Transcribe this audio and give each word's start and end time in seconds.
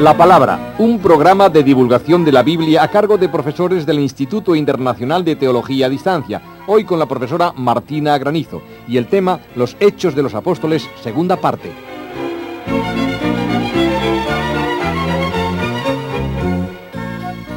La 0.00 0.16
Palabra, 0.16 0.76
un 0.78 0.98
programa 0.98 1.50
de 1.50 1.62
divulgación 1.62 2.24
de 2.24 2.32
la 2.32 2.42
Biblia 2.42 2.82
a 2.82 2.88
cargo 2.88 3.18
de 3.18 3.28
profesores 3.28 3.84
del 3.84 3.98
Instituto 3.98 4.54
Internacional 4.54 5.26
de 5.26 5.36
Teología 5.36 5.86
a 5.86 5.88
Distancia, 5.90 6.40
hoy 6.66 6.84
con 6.84 6.98
la 6.98 7.04
profesora 7.04 7.52
Martina 7.54 8.16
Granizo, 8.16 8.62
y 8.88 8.96
el 8.96 9.08
tema 9.08 9.40
Los 9.56 9.76
Hechos 9.78 10.14
de 10.14 10.22
los 10.22 10.34
Apóstoles, 10.34 10.88
segunda 11.02 11.36
parte. 11.36 11.70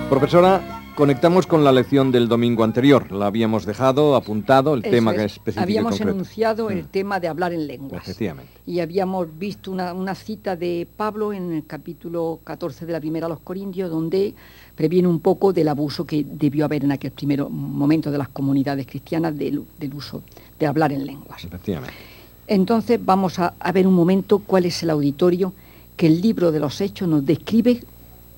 Profesora, 0.09 0.82
Conectamos 0.95 1.47
con 1.47 1.63
la 1.63 1.71
lección 1.71 2.11
del 2.11 2.27
domingo 2.27 2.63
anterior. 2.63 3.11
La 3.11 3.25
habíamos 3.25 3.65
dejado 3.65 4.15
apuntado, 4.15 4.75
el 4.75 4.83
tema 4.83 5.13
que 5.13 5.25
es 5.25 5.33
específico. 5.33 5.63
Habíamos 5.63 5.99
enunciado 5.99 6.69
el 6.69 6.83
mm. 6.83 6.87
tema 6.87 7.19
de 7.19 7.27
hablar 7.27 7.51
en 7.51 7.65
lenguas. 7.65 8.03
Efectivamente. 8.03 8.51
Y 8.67 8.79
habíamos 8.79 9.27
visto 9.39 9.71
una, 9.71 10.15
cita 10.15 10.55
de 10.55 10.87
Pablo 10.95 11.33
en 11.33 11.51
el 11.51 11.65
capítulo 11.65 12.39
14 12.43 12.85
de 12.85 12.93
la 12.93 12.99
primera 12.99 13.25
a 13.25 13.29
los 13.29 13.39
Corintios, 13.39 13.89
donde 13.89 14.35
previene 14.75 15.07
un 15.07 15.19
poco 15.19 15.51
del 15.51 15.67
abuso 15.67 16.05
que 16.05 16.23
debió 16.23 16.65
haber 16.65 16.83
en 16.83 16.91
aquel 16.91 17.11
primer 17.11 17.43
momento 17.49 18.11
de 18.11 18.19
las 18.19 18.29
comunidades 18.29 18.85
cristianas 18.85 19.35
del, 19.35 19.65
uso 19.95 20.21
de 20.59 20.67
hablar 20.67 20.93
en 20.93 21.07
lenguas. 21.07 21.43
Efectivamente. 21.43 21.95
Entonces 22.45 23.03
vamos 23.03 23.39
a, 23.39 23.55
a 23.59 23.71
ver 23.71 23.87
un 23.87 23.95
momento 23.95 24.39
cuál 24.39 24.65
es 24.65 24.83
el 24.83 24.91
auditorio 24.91 25.53
que 25.97 26.05
el 26.05 26.21
libro 26.21 26.51
de 26.51 26.59
los 26.59 26.81
Hechos 26.81 27.07
nos 27.07 27.25
describe 27.25 27.81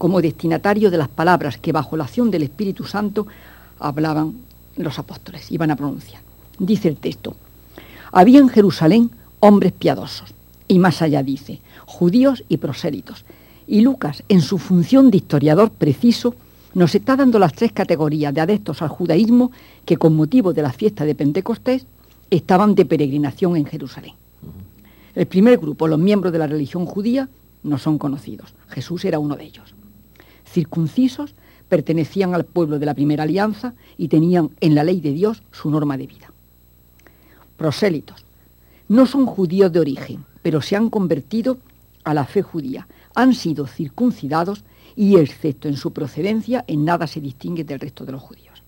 como 0.05 0.21
destinatario 0.21 0.91
de 0.91 0.99
las 0.99 1.07
palabras 1.07 1.57
que 1.57 1.71
bajo 1.71 1.97
la 1.97 2.03
acción 2.03 2.29
del 2.29 2.43
Espíritu 2.43 2.83
Santo 2.83 3.25
hablaban 3.79 4.35
los 4.77 4.99
apóstoles, 4.99 5.51
iban 5.51 5.71
a 5.71 5.75
pronunciar. 5.75 6.21
Dice 6.59 6.89
el 6.89 6.97
texto, 6.97 7.35
había 8.11 8.37
en 8.37 8.49
Jerusalén 8.49 9.09
hombres 9.39 9.73
piadosos, 9.73 10.31
y 10.67 10.77
más 10.77 11.01
allá 11.01 11.23
dice, 11.23 11.59
judíos 11.87 12.43
y 12.49 12.57
prosélitos. 12.57 13.25
Y 13.65 13.81
Lucas, 13.81 14.21
en 14.29 14.41
su 14.41 14.59
función 14.59 15.09
de 15.09 15.17
historiador 15.17 15.71
preciso, 15.71 16.35
nos 16.75 16.93
está 16.93 17.15
dando 17.15 17.39
las 17.39 17.53
tres 17.53 17.71
categorías 17.71 18.31
de 18.31 18.41
adeptos 18.41 18.83
al 18.83 18.89
judaísmo 18.89 19.51
que 19.85 19.97
con 19.97 20.15
motivo 20.15 20.53
de 20.53 20.61
la 20.61 20.71
fiesta 20.71 21.03
de 21.03 21.15
Pentecostés 21.15 21.87
estaban 22.29 22.75
de 22.75 22.85
peregrinación 22.85 23.55
en 23.55 23.65
Jerusalén. 23.65 24.13
El 25.15 25.25
primer 25.25 25.57
grupo, 25.57 25.87
los 25.87 25.97
miembros 25.97 26.31
de 26.31 26.37
la 26.37 26.45
religión 26.45 26.85
judía, 26.85 27.27
no 27.63 27.79
son 27.79 27.97
conocidos. 27.97 28.53
Jesús 28.69 29.03
era 29.03 29.17
uno 29.17 29.35
de 29.35 29.45
ellos 29.45 29.73
circuncisos, 30.55 31.35
pertenecían 31.67 32.33
al 32.33 32.45
pueblo 32.45 32.79
de 32.79 32.85
la 32.85 32.93
primera 32.93 33.23
alianza 33.23 33.73
y 33.97 34.07
tenían 34.07 34.51
en 34.61 34.73
la 34.73 34.83
ley 34.83 35.01
de 35.01 35.11
Dios 35.11 35.43
su 35.51 35.69
norma 35.69 35.97
de 35.97 36.07
vida. 36.07 36.31
Prosélitos. 37.57 38.23
No 38.87 39.05
son 39.05 39.25
judíos 39.25 39.71
de 39.71 39.79
origen, 39.79 40.23
pero 40.41 40.61
se 40.61 40.75
han 40.75 40.89
convertido 40.89 41.57
a 42.03 42.13
la 42.13 42.25
fe 42.25 42.41
judía. 42.41 42.87
Han 43.15 43.33
sido 43.33 43.67
circuncidados 43.67 44.63
y, 44.95 45.17
excepto 45.17 45.67
en 45.67 45.75
su 45.75 45.91
procedencia, 45.91 46.63
en 46.67 46.85
nada 46.85 47.05
se 47.07 47.19
distingue 47.19 47.63
del 47.63 47.79
resto 47.79 48.05
de 48.05 48.13
los 48.13 48.21
judíos. 48.21 48.61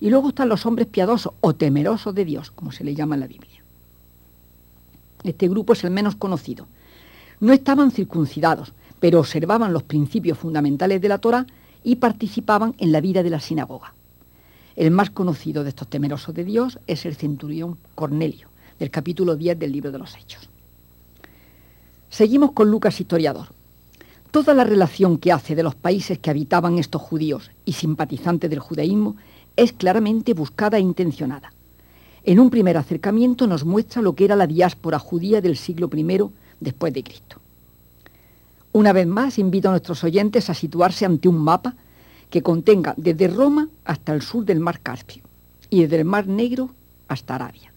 Y 0.00 0.10
luego 0.10 0.30
están 0.30 0.48
los 0.48 0.66
hombres 0.66 0.88
piadosos 0.88 1.32
o 1.40 1.54
temerosos 1.54 2.14
de 2.14 2.24
Dios, 2.24 2.50
como 2.50 2.72
se 2.72 2.84
le 2.84 2.94
llama 2.94 3.14
en 3.14 3.20
la 3.20 3.28
Biblia. 3.28 3.62
Este 5.22 5.48
grupo 5.48 5.72
es 5.72 5.84
el 5.84 5.90
menos 5.90 6.16
conocido. 6.16 6.66
No 7.38 7.52
estaban 7.52 7.92
circuncidados, 7.92 8.72
pero 9.02 9.18
observaban 9.18 9.72
los 9.72 9.82
principios 9.82 10.38
fundamentales 10.38 11.00
de 11.00 11.08
la 11.08 11.18
Torá 11.18 11.44
y 11.82 11.96
participaban 11.96 12.76
en 12.78 12.92
la 12.92 13.00
vida 13.00 13.24
de 13.24 13.30
la 13.30 13.40
sinagoga. 13.40 13.94
El 14.76 14.92
más 14.92 15.10
conocido 15.10 15.64
de 15.64 15.70
estos 15.70 15.88
temerosos 15.88 16.32
de 16.32 16.44
Dios 16.44 16.78
es 16.86 17.04
el 17.04 17.16
centurión 17.16 17.78
Cornelio, 17.96 18.46
del 18.78 18.92
capítulo 18.92 19.34
10 19.34 19.58
del 19.58 19.72
libro 19.72 19.90
de 19.90 19.98
los 19.98 20.16
Hechos. 20.16 20.48
Seguimos 22.10 22.52
con 22.52 22.70
Lucas 22.70 23.00
historiador. 23.00 23.48
Toda 24.30 24.54
la 24.54 24.62
relación 24.62 25.18
que 25.18 25.32
hace 25.32 25.56
de 25.56 25.64
los 25.64 25.74
países 25.74 26.20
que 26.20 26.30
habitaban 26.30 26.78
estos 26.78 27.02
judíos 27.02 27.50
y 27.64 27.72
simpatizantes 27.72 28.48
del 28.48 28.60
judaísmo 28.60 29.16
es 29.56 29.72
claramente 29.72 30.32
buscada 30.32 30.78
e 30.78 30.80
intencionada. 30.80 31.52
En 32.22 32.38
un 32.38 32.50
primer 32.50 32.76
acercamiento 32.76 33.48
nos 33.48 33.64
muestra 33.64 34.00
lo 34.00 34.14
que 34.14 34.26
era 34.26 34.36
la 34.36 34.46
diáspora 34.46 35.00
judía 35.00 35.40
del 35.40 35.56
siglo 35.56 35.90
I 35.92 36.30
después 36.60 36.92
de 36.92 37.02
Cristo. 37.02 37.41
Una 38.72 38.94
vez 38.94 39.06
más, 39.06 39.38
invito 39.38 39.68
a 39.68 39.72
nuestros 39.72 40.02
oyentes 40.02 40.48
a 40.48 40.54
situarse 40.54 41.04
ante 41.04 41.28
un 41.28 41.38
mapa 41.38 41.74
que 42.30 42.42
contenga 42.42 42.94
desde 42.96 43.28
Roma 43.28 43.68
hasta 43.84 44.14
el 44.14 44.22
sur 44.22 44.46
del 44.46 44.60
mar 44.60 44.80
Caspio 44.80 45.22
y 45.68 45.82
desde 45.82 45.96
el 45.96 46.06
mar 46.06 46.26
Negro 46.26 46.70
hasta 47.06 47.34
Arabia. 47.34 47.72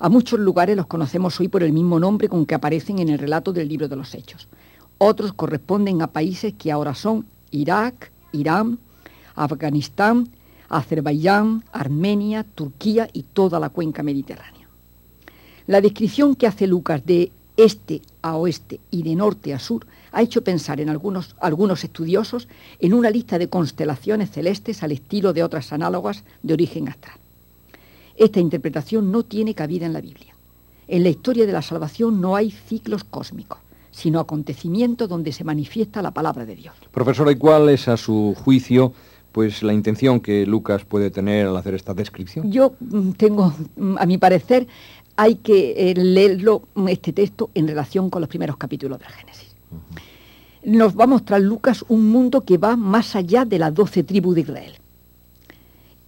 A 0.00 0.08
muchos 0.08 0.40
lugares 0.40 0.76
los 0.76 0.86
conocemos 0.86 1.38
hoy 1.38 1.46
por 1.46 1.62
el 1.62 1.72
mismo 1.72 2.00
nombre 2.00 2.28
con 2.28 2.46
que 2.46 2.56
aparecen 2.56 2.98
en 2.98 3.08
el 3.08 3.18
relato 3.18 3.52
del 3.52 3.68
libro 3.68 3.86
de 3.86 3.94
los 3.94 4.14
Hechos. 4.14 4.48
Otros 4.98 5.32
corresponden 5.32 6.02
a 6.02 6.08
países 6.08 6.54
que 6.58 6.72
ahora 6.72 6.94
son 6.96 7.24
Irak, 7.52 8.10
Irán, 8.32 8.78
Afganistán, 9.36 10.28
Azerbaiyán, 10.68 11.64
Armenia, 11.72 12.44
Turquía 12.44 13.08
y 13.12 13.22
toda 13.22 13.60
la 13.60 13.70
cuenca 13.70 14.02
mediterránea. 14.02 14.68
La 15.68 15.80
descripción 15.80 16.34
que 16.34 16.48
hace 16.48 16.66
Lucas 16.66 17.04
de 17.06 17.30
este 17.58 18.00
a 18.22 18.36
oeste 18.36 18.80
y 18.90 19.02
de 19.02 19.16
norte 19.16 19.52
a 19.52 19.58
sur 19.58 19.84
ha 20.12 20.22
hecho 20.22 20.42
pensar 20.42 20.80
en 20.80 20.88
algunos, 20.88 21.34
algunos 21.40 21.84
estudiosos 21.84 22.48
en 22.80 22.94
una 22.94 23.10
lista 23.10 23.36
de 23.38 23.48
constelaciones 23.48 24.30
celestes 24.30 24.82
al 24.82 24.92
estilo 24.92 25.32
de 25.32 25.42
otras 25.42 25.72
análogas 25.72 26.24
de 26.42 26.54
origen 26.54 26.88
astral. 26.88 27.18
Esta 28.16 28.40
interpretación 28.40 29.12
no 29.12 29.24
tiene 29.24 29.54
cabida 29.54 29.86
en 29.86 29.92
la 29.92 30.00
Biblia. 30.00 30.34
En 30.86 31.02
la 31.02 31.10
historia 31.10 31.46
de 31.46 31.52
la 31.52 31.60
salvación 31.60 32.20
no 32.20 32.36
hay 32.36 32.50
ciclos 32.50 33.04
cósmicos, 33.04 33.58
sino 33.90 34.20
acontecimientos 34.20 35.08
donde 35.08 35.32
se 35.32 35.44
manifiesta 35.44 36.00
la 36.00 36.12
palabra 36.12 36.46
de 36.46 36.56
Dios. 36.56 36.74
Profesora, 36.92 37.32
¿y 37.32 37.36
cuál 37.36 37.68
es 37.68 37.88
a 37.88 37.96
su 37.96 38.34
juicio 38.42 38.92
pues 39.32 39.62
la 39.62 39.72
intención 39.72 40.20
que 40.20 40.46
Lucas 40.46 40.84
puede 40.84 41.10
tener 41.10 41.46
al 41.46 41.56
hacer 41.56 41.74
esta 41.74 41.94
descripción? 41.94 42.50
Yo 42.50 42.74
mm, 42.80 43.10
tengo, 43.12 43.52
mm, 43.76 43.96
a 43.98 44.06
mi 44.06 44.18
parecer, 44.18 44.66
hay 45.18 45.34
que 45.34 45.90
eh, 45.90 45.94
leerlo, 45.94 46.62
este 46.88 47.12
texto, 47.12 47.50
en 47.54 47.68
relación 47.68 48.08
con 48.08 48.22
los 48.22 48.28
primeros 48.30 48.56
capítulos 48.56 48.98
del 48.98 49.08
Génesis 49.08 49.48
nos 50.64 50.98
va 50.98 51.04
a 51.04 51.08
mostrar 51.08 51.40
Lucas 51.40 51.84
un 51.88 52.08
mundo 52.08 52.42
que 52.42 52.58
va 52.58 52.76
más 52.76 53.16
allá 53.16 53.44
de 53.44 53.58
las 53.58 53.74
doce 53.74 54.02
tribus 54.02 54.34
de 54.34 54.40
Israel, 54.42 54.74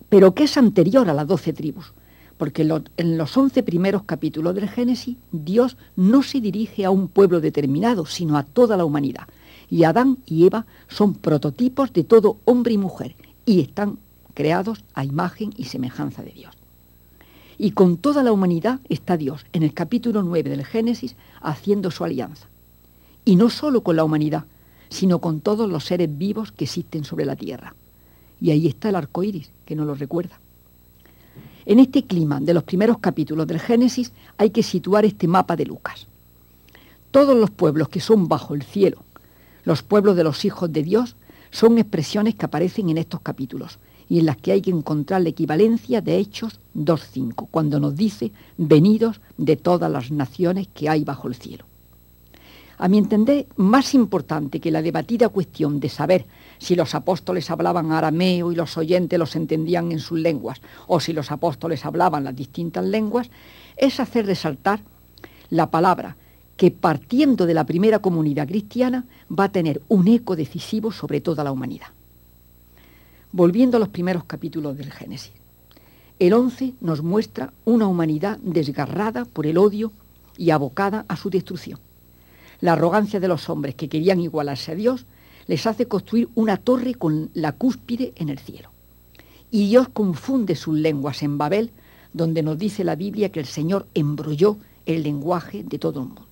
pero 0.09 0.35
que 0.35 0.45
es 0.45 0.57
anterior 0.57 1.09
a 1.09 1.15
las 1.15 1.27
doce 1.27 1.53
tribus, 1.53 1.93
porque 2.37 2.63
en 2.97 3.19
los 3.19 3.37
once 3.37 3.63
primeros 3.63 4.03
capítulos 4.05 4.55
del 4.55 4.69
Génesis 4.69 5.17
Dios 5.33 5.77
no 5.97 6.23
se 6.23 6.41
dirige 6.41 6.85
a 6.85 6.91
un 6.91 7.09
pueblo 7.09 7.41
determinado, 7.41 8.07
sino 8.07 8.37
a 8.37 8.43
toda 8.43 8.77
la 8.77 8.85
humanidad. 8.85 9.29
Y 9.69 9.85
Adán 9.85 10.19
y 10.27 10.47
Eva 10.47 10.67
son 10.89 11.15
prototipos 11.15 11.93
de 11.93 12.05
todo 12.05 12.39
hombre 12.45 12.75
y 12.75 12.79
mujer 12.79 13.15
y 13.47 13.61
están 13.61 13.99
creados 14.35 14.85
a 14.95 15.05
imagen 15.05 15.53
y 15.57 15.65
semejanza 15.65 16.23
de 16.23 16.33
Dios. 16.33 16.60
Y 17.63 17.73
con 17.73 17.99
toda 17.99 18.23
la 18.23 18.33
humanidad 18.33 18.81
está 18.89 19.19
Dios, 19.19 19.45
en 19.53 19.63
el 19.63 19.75
capítulo 19.75 20.23
9 20.23 20.49
del 20.49 20.65
Génesis, 20.65 21.15
haciendo 21.43 21.91
su 21.91 22.05
alianza 22.05 22.49
y 23.23 23.37
no 23.37 23.51
solo 23.51 23.83
con 23.83 23.97
la 23.97 24.05
humanidad, 24.05 24.47
sino 24.89 25.19
con 25.19 25.43
todos 25.43 25.69
los 25.69 25.85
seres 25.85 26.09
vivos 26.17 26.53
que 26.53 26.65
existen 26.65 27.05
sobre 27.05 27.27
la 27.27 27.37
tierra. 27.37 27.75
Y 28.41 28.51
ahí 28.51 28.67
está 28.67 28.89
el 28.89 28.95
arco 28.95 29.23
iris, 29.23 29.51
que 29.67 29.77
nos 29.77 29.87
lo 29.87 29.95
recuerda. 29.95 30.41
En 31.67 31.81
este 31.81 32.07
clima 32.07 32.41
de 32.41 32.55
los 32.55 32.65
primeros 32.65 32.97
capítulos 32.97 33.47
del 33.47 33.61
Génesis 33.61 34.11
hay 34.39 34.49
que 34.49 34.63
situar 34.63 35.05
este 35.05 35.29
mapa 35.29 35.55
de 35.55 35.67
Lucas. 35.67 36.07
Todos 37.11 37.37
los 37.37 37.51
pueblos 37.51 37.91
que 37.91 38.01
son 38.01 38.27
bajo 38.27 38.55
el 38.55 38.63
cielo, 38.63 39.05
los 39.65 39.83
pueblos 39.83 40.17
de 40.17 40.25
los 40.25 40.47
hijos 40.47 40.73
de 40.73 40.83
Dios, 40.83 41.15
son 41.51 41.77
expresiones 41.77 42.37
que 42.37 42.47
aparecen 42.47 42.89
en 42.89 42.97
estos 42.97 43.21
capítulos 43.21 43.79
y 44.11 44.19
en 44.19 44.27
las 44.27 44.37
que 44.37 44.51
hay 44.51 44.61
que 44.61 44.73
encontrar 44.73 45.23
la 45.23 45.29
equivalencia 45.29 46.01
de 46.01 46.19
Hechos 46.19 46.59
2.5, 46.75 47.47
cuando 47.49 47.79
nos 47.79 47.95
dice, 47.95 48.33
venidos 48.59 49.21
de 49.39 49.57
todas 49.57 49.91
las 49.91 50.11
naciones 50.11 50.69
que 50.75 50.89
hay 50.89 51.05
bajo 51.05 51.29
el 51.29 51.37
cielo. 51.37 51.65
A 52.77 52.89
mi 52.89 52.99
entender, 52.99 53.47
más 53.57 53.95
importante 53.95 54.59
que 54.59 54.73
la 54.73 54.83
debatida 54.83 55.29
cuestión 55.29 55.79
de 55.79 55.89
saber 55.89 56.27
si 56.59 56.75
los 56.75 56.97
apóstoles 56.97 57.51
hablaban 57.51 57.93
arameo 57.93 58.51
y 58.51 58.57
los 58.57 58.77
oyentes 58.77 59.17
los 59.17 59.37
entendían 59.37 59.93
en 59.93 60.01
sus 60.01 60.19
lenguas, 60.19 60.61
o 60.89 60.99
si 60.99 61.13
los 61.13 61.31
apóstoles 61.31 61.87
hablaban 61.87 62.25
las 62.25 62.35
distintas 62.35 62.85
lenguas, 62.85 63.31
es 63.77 64.01
hacer 64.01 64.27
resaltar 64.27 64.81
la 65.51 65.71
palabra 65.71 66.17
que 66.57 66.73
partiendo 66.73 67.47
de 67.47 67.55
la 67.55 67.65
primera 67.65 68.01
comunidad 68.01 68.49
cristiana 68.49 69.05
va 69.31 69.45
a 69.45 69.53
tener 69.53 69.83
un 69.87 70.09
eco 70.09 70.35
decisivo 70.35 70.91
sobre 70.91 71.21
toda 71.21 71.45
la 71.45 71.53
humanidad. 71.53 71.89
Volviendo 73.33 73.77
a 73.77 73.81
los 73.81 73.89
primeros 73.89 74.25
capítulos 74.25 74.77
del 74.77 74.91
Génesis. 74.91 75.33
El 76.19 76.35
11 76.35 76.75
nos 76.81 77.03
muestra 77.03 77.53
una 77.65 77.87
humanidad 77.87 78.39
desgarrada 78.43 79.25
por 79.25 79.47
el 79.47 79.57
odio 79.57 79.93
y 80.37 80.51
abocada 80.51 81.05
a 81.09 81.17
su 81.17 81.31
destrucción. 81.31 81.79
La 82.61 82.73
arrogancia 82.73 83.21
de 83.21 83.29
los 83.29 83.49
hombres 83.49 83.75
que 83.75 83.89
querían 83.89 84.21
igualarse 84.21 84.73
a 84.73 84.75
Dios 84.75 85.07
les 85.47 85.67
hace 85.67 85.87
construir 85.87 86.29
una 86.35 86.57
torre 86.57 86.95
con 86.95 87.31
la 87.35 87.53
cúspide 87.53 88.13
en 88.17 88.29
el 88.29 88.39
cielo. 88.39 88.71
Y 89.51 89.69
Dios 89.69 89.89
confunde 89.89 90.57
sus 90.57 90.77
lenguas 90.77 91.23
en 91.23 91.39
Babel, 91.39 91.71
donde 92.13 92.43
nos 92.43 92.59
dice 92.59 92.85
la 92.85 92.97
Biblia 92.97 93.31
que 93.31 93.41
el 93.41 93.47
Señor 93.47 93.87
embrolló 93.95 94.59
el 94.87 95.03
lenguaje 95.03 95.63
de 95.63 95.79
todo 95.79 96.01
el 96.01 96.07
mundo. 96.07 96.23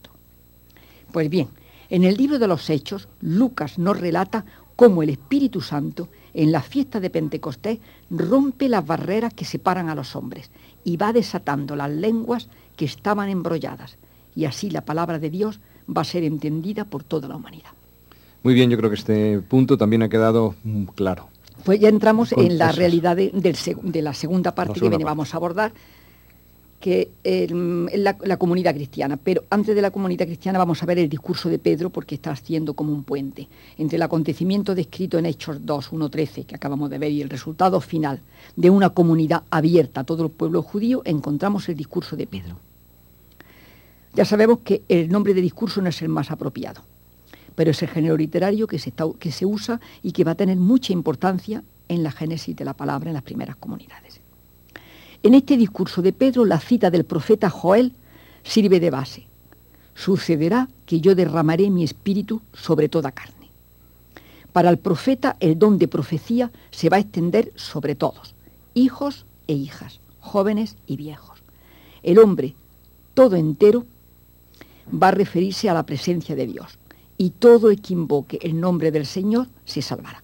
Pues 1.12 1.30
bien, 1.30 1.48
En 1.90 2.04
el 2.04 2.16
libro 2.16 2.38
de 2.38 2.46
los 2.46 2.68
Hechos, 2.68 3.08
Lucas 3.22 3.78
nos 3.78 3.98
relata 3.98 4.44
cómo 4.76 5.02
el 5.02 5.08
Espíritu 5.08 5.62
Santo, 5.62 6.08
en 6.34 6.52
la 6.52 6.62
fiesta 6.62 7.00
de 7.00 7.10
Pentecostés, 7.10 7.78
rompe 8.10 8.68
las 8.68 8.86
barreras 8.86 9.34
que 9.34 9.44
separan 9.44 9.88
a 9.88 9.94
los 9.94 10.16
hombres 10.16 10.50
y 10.84 10.96
va 10.96 11.12
desatando 11.12 11.76
las 11.76 11.90
lenguas 11.90 12.48
que 12.76 12.84
estaban 12.84 13.28
embrolladas. 13.28 13.96
Y 14.34 14.44
así 14.44 14.70
la 14.70 14.84
palabra 14.84 15.18
de 15.18 15.30
Dios 15.30 15.60
va 15.88 16.02
a 16.02 16.04
ser 16.04 16.24
entendida 16.24 16.84
por 16.84 17.02
toda 17.02 17.28
la 17.28 17.36
humanidad. 17.36 17.70
Muy 18.42 18.54
bien, 18.54 18.70
yo 18.70 18.76
creo 18.76 18.90
que 18.90 18.96
este 18.96 19.40
punto 19.40 19.76
también 19.76 20.02
ha 20.02 20.08
quedado 20.08 20.54
mm, 20.64 20.84
claro. 20.94 21.28
Pues 21.64 21.80
ya 21.80 21.88
entramos 21.88 22.32
en 22.32 22.56
la 22.56 22.72
realidad 22.72 23.16
de, 23.16 24.02
la 24.02 24.14
segunda 24.14 24.54
parte 24.54 24.80
que 24.80 25.04
vamos 25.04 25.34
a 25.34 25.36
abordar, 25.36 25.72
que 26.80 27.10
es 27.24 27.50
la, 27.50 28.36
comunidad 28.36 28.74
cristiana. 28.74 29.16
Pero 29.16 29.44
antes 29.50 29.74
de 29.74 29.82
la 29.82 29.90
comunidad 29.90 30.26
cristiana 30.26 30.58
vamos 30.58 30.82
a 30.82 30.86
ver 30.86 30.98
el 30.98 31.08
discurso 31.08 31.48
de 31.48 31.58
Pedro 31.58 31.90
porque 31.90 32.14
está 32.14 32.30
haciendo 32.30 32.74
como 32.74 32.92
un 32.92 33.04
puente 33.04 33.48
entre 33.76 33.96
el 33.96 34.02
acontecimiento 34.02 34.74
descrito 34.74 35.18
en 35.18 35.26
Hechos 35.26 35.64
2, 35.64 35.92
1, 35.92 36.08
13 36.08 36.44
que 36.44 36.54
acabamos 36.54 36.90
de 36.90 36.98
ver 36.98 37.10
y 37.10 37.22
el 37.22 37.30
resultado 37.30 37.80
final 37.80 38.20
de 38.56 38.70
una 38.70 38.90
comunidad 38.90 39.42
abierta 39.50 40.00
a 40.00 40.04
todo 40.04 40.24
el 40.24 40.30
pueblo 40.30 40.62
judío, 40.62 41.02
encontramos 41.04 41.68
el 41.68 41.76
discurso 41.76 42.16
de 42.16 42.26
Pedro. 42.26 42.56
Ya 44.14 44.24
sabemos 44.24 44.60
que 44.60 44.82
el 44.88 45.08
nombre 45.08 45.34
de 45.34 45.40
discurso 45.40 45.80
no 45.82 45.88
es 45.88 46.00
el 46.02 46.08
más 46.08 46.30
apropiado 46.30 46.82
pero 47.54 47.72
es 47.72 47.82
el 47.82 47.88
género 47.88 48.16
literario 48.16 48.68
que 48.68 48.78
se 48.78 49.44
usa 49.44 49.80
y 50.00 50.12
que 50.12 50.22
va 50.22 50.30
a 50.30 50.34
tener 50.36 50.56
mucha 50.56 50.92
importancia 50.92 51.64
en 51.88 52.04
la 52.04 52.12
génesis 52.12 52.54
de 52.54 52.64
la 52.64 52.74
palabra 52.74 53.10
en 53.10 53.14
las 53.14 53.24
primeras 53.24 53.56
comunidades. 53.56 54.20
En 55.22 55.34
este 55.34 55.56
discurso 55.56 56.00
de 56.00 56.12
Pedro, 56.12 56.44
la 56.44 56.60
cita 56.60 56.90
del 56.90 57.04
profeta 57.04 57.50
Joel 57.50 57.92
sirve 58.44 58.78
de 58.78 58.90
base. 58.90 59.26
Sucederá 59.94 60.68
que 60.86 61.00
yo 61.00 61.16
derramaré 61.16 61.70
mi 61.70 61.82
espíritu 61.82 62.40
sobre 62.52 62.88
toda 62.88 63.10
carne. 63.10 63.50
Para 64.52 64.70
el 64.70 64.78
profeta 64.78 65.36
el 65.40 65.58
don 65.58 65.78
de 65.78 65.88
profecía 65.88 66.52
se 66.70 66.88
va 66.88 66.98
a 66.98 67.00
extender 67.00 67.52
sobre 67.56 67.96
todos, 67.96 68.34
hijos 68.74 69.26
e 69.48 69.54
hijas, 69.54 70.00
jóvenes 70.20 70.76
y 70.86 70.96
viejos. 70.96 71.42
El 72.04 72.18
hombre, 72.18 72.54
todo 73.14 73.34
entero, 73.34 73.86
va 74.90 75.08
a 75.08 75.12
referirse 75.12 75.68
a 75.68 75.74
la 75.74 75.84
presencia 75.84 76.36
de 76.36 76.46
Dios 76.46 76.78
y 77.16 77.30
todo 77.30 77.70
el 77.70 77.82
que 77.82 77.92
invoque 77.92 78.38
el 78.40 78.58
nombre 78.58 78.92
del 78.92 79.04
Señor 79.04 79.48
se 79.64 79.82
salvará. 79.82 80.22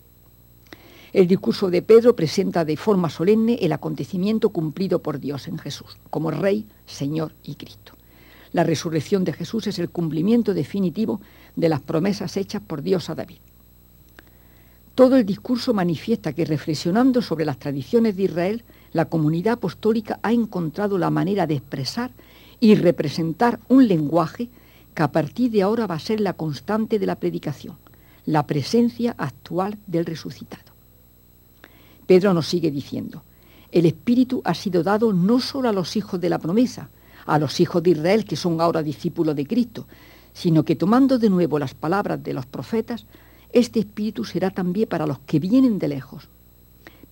El 1.14 1.28
discurso 1.28 1.70
de 1.70 1.80
Pedro 1.80 2.16
presenta 2.16 2.64
de 2.64 2.76
forma 2.76 3.08
solemne 3.08 3.56
el 3.60 3.72
acontecimiento 3.72 4.48
cumplido 4.48 4.98
por 4.98 5.20
Dios 5.20 5.46
en 5.46 5.58
Jesús, 5.58 5.96
como 6.10 6.32
Rey, 6.32 6.66
Señor 6.86 7.30
y 7.44 7.54
Cristo. 7.54 7.92
La 8.50 8.64
resurrección 8.64 9.22
de 9.22 9.32
Jesús 9.32 9.68
es 9.68 9.78
el 9.78 9.90
cumplimiento 9.90 10.54
definitivo 10.54 11.20
de 11.54 11.68
las 11.68 11.80
promesas 11.80 12.36
hechas 12.36 12.62
por 12.62 12.82
Dios 12.82 13.10
a 13.10 13.14
David. 13.14 13.38
Todo 14.96 15.16
el 15.16 15.24
discurso 15.24 15.72
manifiesta 15.72 16.32
que 16.32 16.44
reflexionando 16.44 17.22
sobre 17.22 17.44
las 17.44 17.60
tradiciones 17.60 18.16
de 18.16 18.24
Israel, 18.24 18.64
la 18.92 19.04
comunidad 19.04 19.52
apostólica 19.52 20.18
ha 20.20 20.32
encontrado 20.32 20.98
la 20.98 21.10
manera 21.10 21.46
de 21.46 21.54
expresar 21.54 22.10
y 22.58 22.74
representar 22.74 23.60
un 23.68 23.86
lenguaje 23.86 24.48
que 24.96 25.02
a 25.04 25.12
partir 25.12 25.52
de 25.52 25.62
ahora 25.62 25.86
va 25.86 25.94
a 25.94 26.00
ser 26.00 26.18
la 26.18 26.32
constante 26.32 26.98
de 26.98 27.06
la 27.06 27.20
predicación, 27.20 27.76
la 28.26 28.48
presencia 28.48 29.14
actual 29.16 29.78
del 29.86 30.06
resucitado. 30.06 30.73
Pedro 32.06 32.34
nos 32.34 32.46
sigue 32.46 32.70
diciendo, 32.70 33.22
el 33.72 33.86
Espíritu 33.86 34.40
ha 34.44 34.54
sido 34.54 34.82
dado 34.82 35.12
no 35.12 35.40
solo 35.40 35.68
a 35.68 35.72
los 35.72 35.96
hijos 35.96 36.20
de 36.20 36.28
la 36.28 36.38
promesa, 36.38 36.90
a 37.26 37.38
los 37.38 37.58
hijos 37.60 37.82
de 37.82 37.90
Israel 37.90 38.24
que 38.24 38.36
son 38.36 38.60
ahora 38.60 38.82
discípulos 38.82 39.34
de 39.34 39.46
Cristo, 39.46 39.86
sino 40.32 40.64
que 40.64 40.76
tomando 40.76 41.18
de 41.18 41.30
nuevo 41.30 41.58
las 41.58 41.74
palabras 41.74 42.22
de 42.22 42.34
los 42.34 42.46
profetas, 42.46 43.06
este 43.52 43.80
Espíritu 43.80 44.24
será 44.24 44.50
también 44.50 44.88
para 44.88 45.06
los 45.06 45.20
que 45.20 45.38
vienen 45.38 45.78
de 45.78 45.88
lejos. 45.88 46.28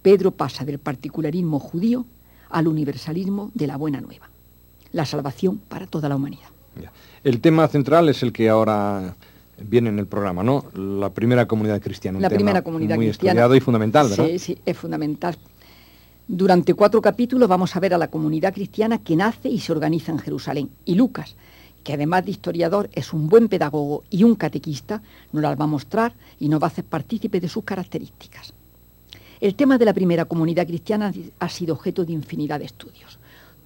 Pedro 0.02 0.32
pasa 0.32 0.64
del 0.64 0.78
particularismo 0.78 1.58
judío 1.58 2.04
al 2.50 2.68
universalismo 2.68 3.50
de 3.54 3.66
la 3.66 3.76
buena 3.76 4.00
nueva, 4.00 4.28
la 4.92 5.06
salvación 5.06 5.58
para 5.58 5.86
toda 5.86 6.08
la 6.08 6.16
humanidad. 6.16 6.48
El 7.22 7.40
tema 7.40 7.68
central 7.68 8.08
es 8.08 8.22
el 8.22 8.32
que 8.32 8.48
ahora 8.48 9.16
viene 9.58 9.88
en 9.90 9.98
el 9.98 10.06
programa, 10.06 10.42
¿no? 10.42 10.64
La 10.74 11.10
primera 11.10 11.46
comunidad 11.46 11.80
cristiana. 11.80 12.18
la 12.20 12.30
primera 12.30 12.62
comunidad 12.62 12.96
muy 12.96 13.06
cristiana. 13.06 13.32
estudiado 13.32 13.54
y 13.54 13.60
fundamental, 13.60 14.08
¿verdad? 14.08 14.26
Sí, 14.26 14.38
sí, 14.38 14.58
es 14.64 14.76
fundamental. 14.76 15.36
Durante 16.28 16.74
cuatro 16.74 17.02
capítulos 17.02 17.48
vamos 17.48 17.74
a 17.76 17.80
ver 17.80 17.94
a 17.94 17.98
la 17.98 18.08
comunidad 18.08 18.54
cristiana 18.54 18.98
que 18.98 19.16
nace 19.16 19.48
y 19.48 19.58
se 19.58 19.72
organiza 19.72 20.12
en 20.12 20.18
Jerusalén. 20.18 20.70
Y 20.84 20.94
Lucas, 20.94 21.36
que 21.82 21.92
además 21.92 22.24
de 22.24 22.30
historiador 22.30 22.88
es 22.92 23.12
un 23.12 23.28
buen 23.28 23.48
pedagogo 23.48 24.04
y 24.08 24.24
un 24.24 24.36
catequista, 24.36 25.02
nos 25.32 25.42
las 25.42 25.58
va 25.58 25.64
a 25.64 25.68
mostrar 25.68 26.14
y 26.38 26.48
nos 26.48 26.62
va 26.62 26.66
a 26.66 26.68
hacer 26.68 26.84
partícipe 26.84 27.40
de 27.40 27.48
sus 27.48 27.64
características. 27.64 28.54
El 29.40 29.56
tema 29.56 29.76
de 29.76 29.84
la 29.84 29.92
primera 29.92 30.24
comunidad 30.24 30.66
cristiana 30.66 31.12
ha 31.40 31.48
sido 31.48 31.74
objeto 31.74 32.04
de 32.04 32.12
infinidad 32.12 32.60
de 32.60 32.66
estudios 32.66 33.18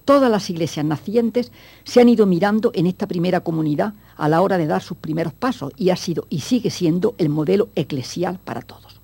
todas 0.07 0.31
las 0.31 0.49
iglesias 0.49 0.85
nacientes 0.85 1.51
se 1.83 1.99
han 1.99 2.07
ido 2.07 2.25
mirando 2.25 2.71
en 2.73 2.87
esta 2.87 3.07
primera 3.07 3.41
comunidad 3.41 3.93
a 4.15 4.29
la 4.29 4.41
hora 4.41 4.57
de 4.57 4.65
dar 4.65 4.81
sus 4.81 4.95
primeros 4.95 5.33
pasos 5.33 5.73
y 5.75 5.89
ha 5.89 5.97
sido 5.97 6.25
y 6.29 6.39
sigue 6.39 6.69
siendo 6.69 7.13
el 7.17 7.27
modelo 7.27 7.67
eclesial 7.75 8.39
para 8.39 8.61
todos. 8.61 9.01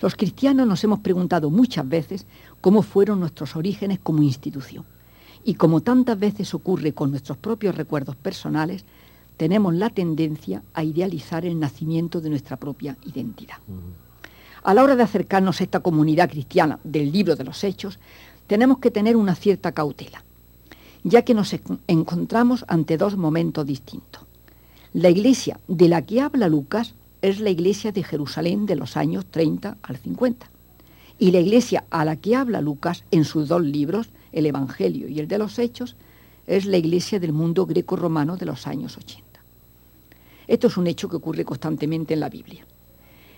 Los 0.00 0.16
cristianos 0.16 0.66
nos 0.66 0.82
hemos 0.82 0.98
preguntado 0.98 1.48
muchas 1.48 1.88
veces 1.88 2.26
cómo 2.60 2.82
fueron 2.82 3.20
nuestros 3.20 3.54
orígenes 3.54 4.00
como 4.02 4.24
institución. 4.24 4.84
Y 5.44 5.54
como 5.54 5.80
tantas 5.80 6.18
veces 6.18 6.54
ocurre 6.54 6.92
con 6.92 7.12
nuestros 7.12 7.38
propios 7.38 7.76
recuerdos 7.76 8.16
personales, 8.16 8.84
tenemos 9.36 9.74
la 9.74 9.90
tendencia 9.90 10.64
a 10.74 10.82
idealizar 10.82 11.46
el 11.46 11.60
nacimiento 11.60 12.20
de 12.20 12.30
nuestra 12.30 12.56
propia 12.56 12.96
identidad. 13.06 13.58
A 14.64 14.74
la 14.74 14.82
hora 14.82 14.96
de 14.96 15.04
acercarnos 15.04 15.60
a 15.60 15.64
esta 15.64 15.80
comunidad 15.80 16.28
cristiana 16.28 16.80
del 16.82 17.12
libro 17.12 17.36
de 17.36 17.44
los 17.44 17.62
Hechos, 17.62 18.00
tenemos 18.50 18.78
que 18.78 18.90
tener 18.90 19.16
una 19.16 19.36
cierta 19.36 19.70
cautela, 19.70 20.24
ya 21.04 21.22
que 21.22 21.34
nos 21.34 21.54
encontramos 21.86 22.64
ante 22.66 22.96
dos 22.96 23.16
momentos 23.16 23.64
distintos. 23.64 24.24
La 24.92 25.08
iglesia 25.08 25.60
de 25.68 25.88
la 25.88 26.02
que 26.02 26.20
habla 26.20 26.48
Lucas 26.48 26.94
es 27.22 27.38
la 27.38 27.50
iglesia 27.50 27.92
de 27.92 28.02
Jerusalén 28.02 28.66
de 28.66 28.74
los 28.74 28.96
años 28.96 29.24
30 29.30 29.76
al 29.80 29.96
50. 29.98 30.50
Y 31.20 31.30
la 31.30 31.38
iglesia 31.38 31.84
a 31.90 32.04
la 32.04 32.16
que 32.16 32.34
habla 32.34 32.60
Lucas 32.60 33.04
en 33.12 33.24
sus 33.24 33.46
dos 33.46 33.62
libros, 33.62 34.08
el 34.32 34.46
Evangelio 34.46 35.06
y 35.06 35.20
el 35.20 35.28
de 35.28 35.38
los 35.38 35.56
Hechos, 35.60 35.94
es 36.48 36.66
la 36.66 36.76
iglesia 36.76 37.20
del 37.20 37.32
mundo 37.32 37.66
greco-romano 37.66 38.36
de 38.36 38.46
los 38.46 38.66
años 38.66 38.96
80. 38.96 39.22
Esto 40.48 40.66
es 40.66 40.76
un 40.76 40.88
hecho 40.88 41.08
que 41.08 41.18
ocurre 41.18 41.44
constantemente 41.44 42.14
en 42.14 42.20
la 42.20 42.28
Biblia. 42.28 42.66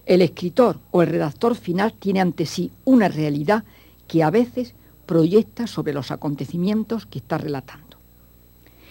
El 0.06 0.22
escritor 0.22 0.78
o 0.90 1.02
el 1.02 1.08
redactor 1.08 1.54
final 1.54 1.92
tiene 1.92 2.22
ante 2.22 2.46
sí 2.46 2.70
una 2.86 3.08
realidad 3.08 3.62
que 4.08 4.22
a 4.22 4.30
veces 4.30 4.74
proyecta 5.06 5.66
sobre 5.66 5.92
los 5.92 6.10
acontecimientos 6.10 7.06
que 7.06 7.18
está 7.18 7.38
relatando. 7.38 7.98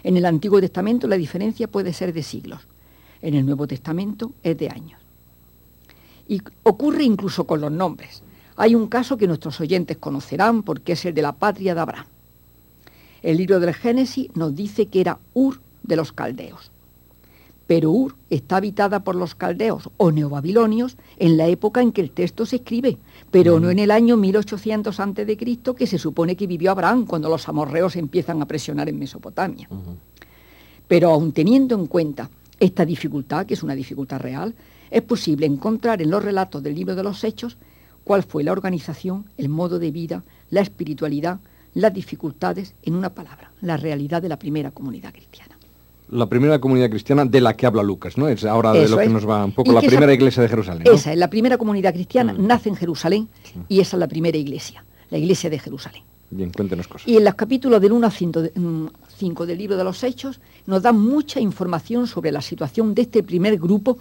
En 0.04 0.18
el 0.18 0.26
Antiguo 0.26 0.60
Testamento 0.60 1.08
la 1.08 1.18
diferencia 1.18 1.68
puede 1.68 1.94
ser 1.94 2.14
de 2.14 2.24
siglos, 2.24 2.62
en 3.22 3.36
el 3.36 3.46
Nuevo 3.46 3.68
Testamento 3.68 4.34
es 4.44 4.58
de 4.58 4.70
años. 4.70 5.00
Y 6.28 6.42
ocurre 6.64 7.04
incluso 7.04 7.46
con 7.46 7.62
los 7.62 7.72
nombres. 7.72 8.24
Hay 8.56 8.76
un 8.76 8.88
caso 8.88 9.18
que 9.18 9.28
nuestros 9.28 9.60
oyentes 9.62 9.98
conocerán 9.98 10.64
porque 10.64 10.94
es 10.94 11.06
el 11.06 11.14
de 11.14 11.22
la 11.22 11.34
patria 11.34 11.76
de 11.76 11.82
Abraham. 11.82 12.08
El 13.22 13.38
libro 13.38 13.60
del 13.60 13.74
Génesis 13.74 14.30
nos 14.36 14.56
dice 14.56 14.88
que 14.88 15.02
era 15.02 15.20
Ur 15.34 15.62
de 15.84 15.96
los 15.96 16.12
caldeos 16.12 16.72
pero 17.72 17.90
Ur 17.90 18.18
está 18.30 18.58
habitada 18.58 19.06
por 19.06 19.16
los 19.16 19.34
caldeos 19.34 19.90
o 19.96 20.12
neobabilonios 20.12 20.98
en 21.18 21.38
la 21.38 21.48
época 21.48 21.82
en 21.82 21.94
que 21.94 22.02
el 22.02 22.12
texto 22.12 22.46
se 22.46 22.58
escribe, 22.58 22.98
pero 23.32 23.62
no 23.62 23.70
en 23.70 23.80
el 23.80 23.92
año 23.92 24.18
1800 24.18 25.00
a.C., 25.00 25.38
que 25.78 25.88
se 25.88 25.98
supone 25.98 26.36
que 26.36 26.48
vivió 26.48 26.72
Abraham 26.72 27.06
cuando 27.06 27.30
los 27.30 27.48
amorreos 27.48 27.96
empiezan 27.96 28.42
a 28.42 28.46
presionar 28.46 28.90
en 28.90 29.00
Mesopotamia. 29.00 29.70
Pero 30.86 31.12
aun 31.12 31.32
teniendo 31.32 31.76
en 31.76 31.88
cuenta 31.88 32.30
esta 32.60 32.84
dificultad, 32.84 33.46
que 33.46 33.54
es 33.54 33.64
una 33.64 33.74
dificultad 33.74 34.20
real, 34.20 34.54
es 34.90 35.04
posible 35.04 35.46
encontrar 35.46 36.02
en 36.02 36.10
los 36.10 36.22
relatos 36.22 36.62
del 36.62 36.76
libro 36.76 36.94
de 36.94 37.04
los 37.04 37.24
Hechos 37.24 37.58
cuál 38.04 38.24
fue 38.24 38.44
la 38.44 38.52
organización, 38.52 39.28
el 39.38 39.48
modo 39.48 39.80
de 39.80 39.92
vida, 39.92 40.26
la 40.50 40.60
espiritualidad, 40.60 41.40
las 41.74 41.94
dificultades, 41.94 42.76
en 42.84 42.96
una 42.96 43.14
palabra, 43.14 43.54
la 43.62 43.78
realidad 43.78 44.22
de 44.22 44.28
la 44.28 44.38
primera 44.38 44.72
comunidad 44.72 45.14
cristiana 45.14 45.61
la 46.12 46.28
primera 46.28 46.60
comunidad 46.60 46.90
cristiana 46.90 47.26
de 47.26 47.42
la 47.42 47.56
que 47.56 47.66
habla 47.66 47.82
Lucas, 47.82 48.18
¿no? 48.18 48.28
Es 48.28 48.44
ahora 48.46 48.74
de 48.74 48.88
lo 48.88 48.98
que 48.98 49.10
nos 49.10 49.28
va 49.28 49.46
un 49.46 49.54
poco 49.54 49.72
la 49.72 49.82
primera 49.82 50.14
iglesia 50.14 50.44
de 50.44 50.50
Jerusalén. 50.50 50.84
Esa 50.86 51.14
es 51.14 51.18
la 51.18 51.30
primera 51.30 51.58
comunidad 51.58 51.94
cristiana, 51.94 52.34
mm. 52.34 52.46
nace 52.46 52.70
en 52.70 52.76
Jerusalén 52.76 53.30
y 53.70 53.80
esa 53.80 53.96
es 53.96 54.00
la 54.00 54.08
primera 54.08 54.38
iglesia, 54.38 54.84
la 55.10 55.18
iglesia 55.18 55.50
de 55.50 55.58
Jerusalén. 55.58 56.04
Bien, 56.30 56.52
cuéntenos 56.52 56.88
cosas. 56.88 57.08
Y 57.08 57.18
en 57.18 57.24
los 57.24 57.36
capítulos 57.36 57.82
del 57.82 57.92
1 57.94 58.06
al 58.06 58.14
5 58.14 58.40
mm, 58.56 59.48
del 59.48 59.58
libro 59.58 59.78
de 59.78 59.84
los 59.84 60.04
Hechos 60.04 60.40
nos 60.66 60.82
dan 60.82 61.00
mucha 61.00 61.40
información 61.40 62.08
sobre 62.08 62.32
la 62.32 62.42
situación 62.42 62.94
de 62.94 63.04
este 63.04 63.24
primer 63.24 63.58
grupo, 63.58 63.98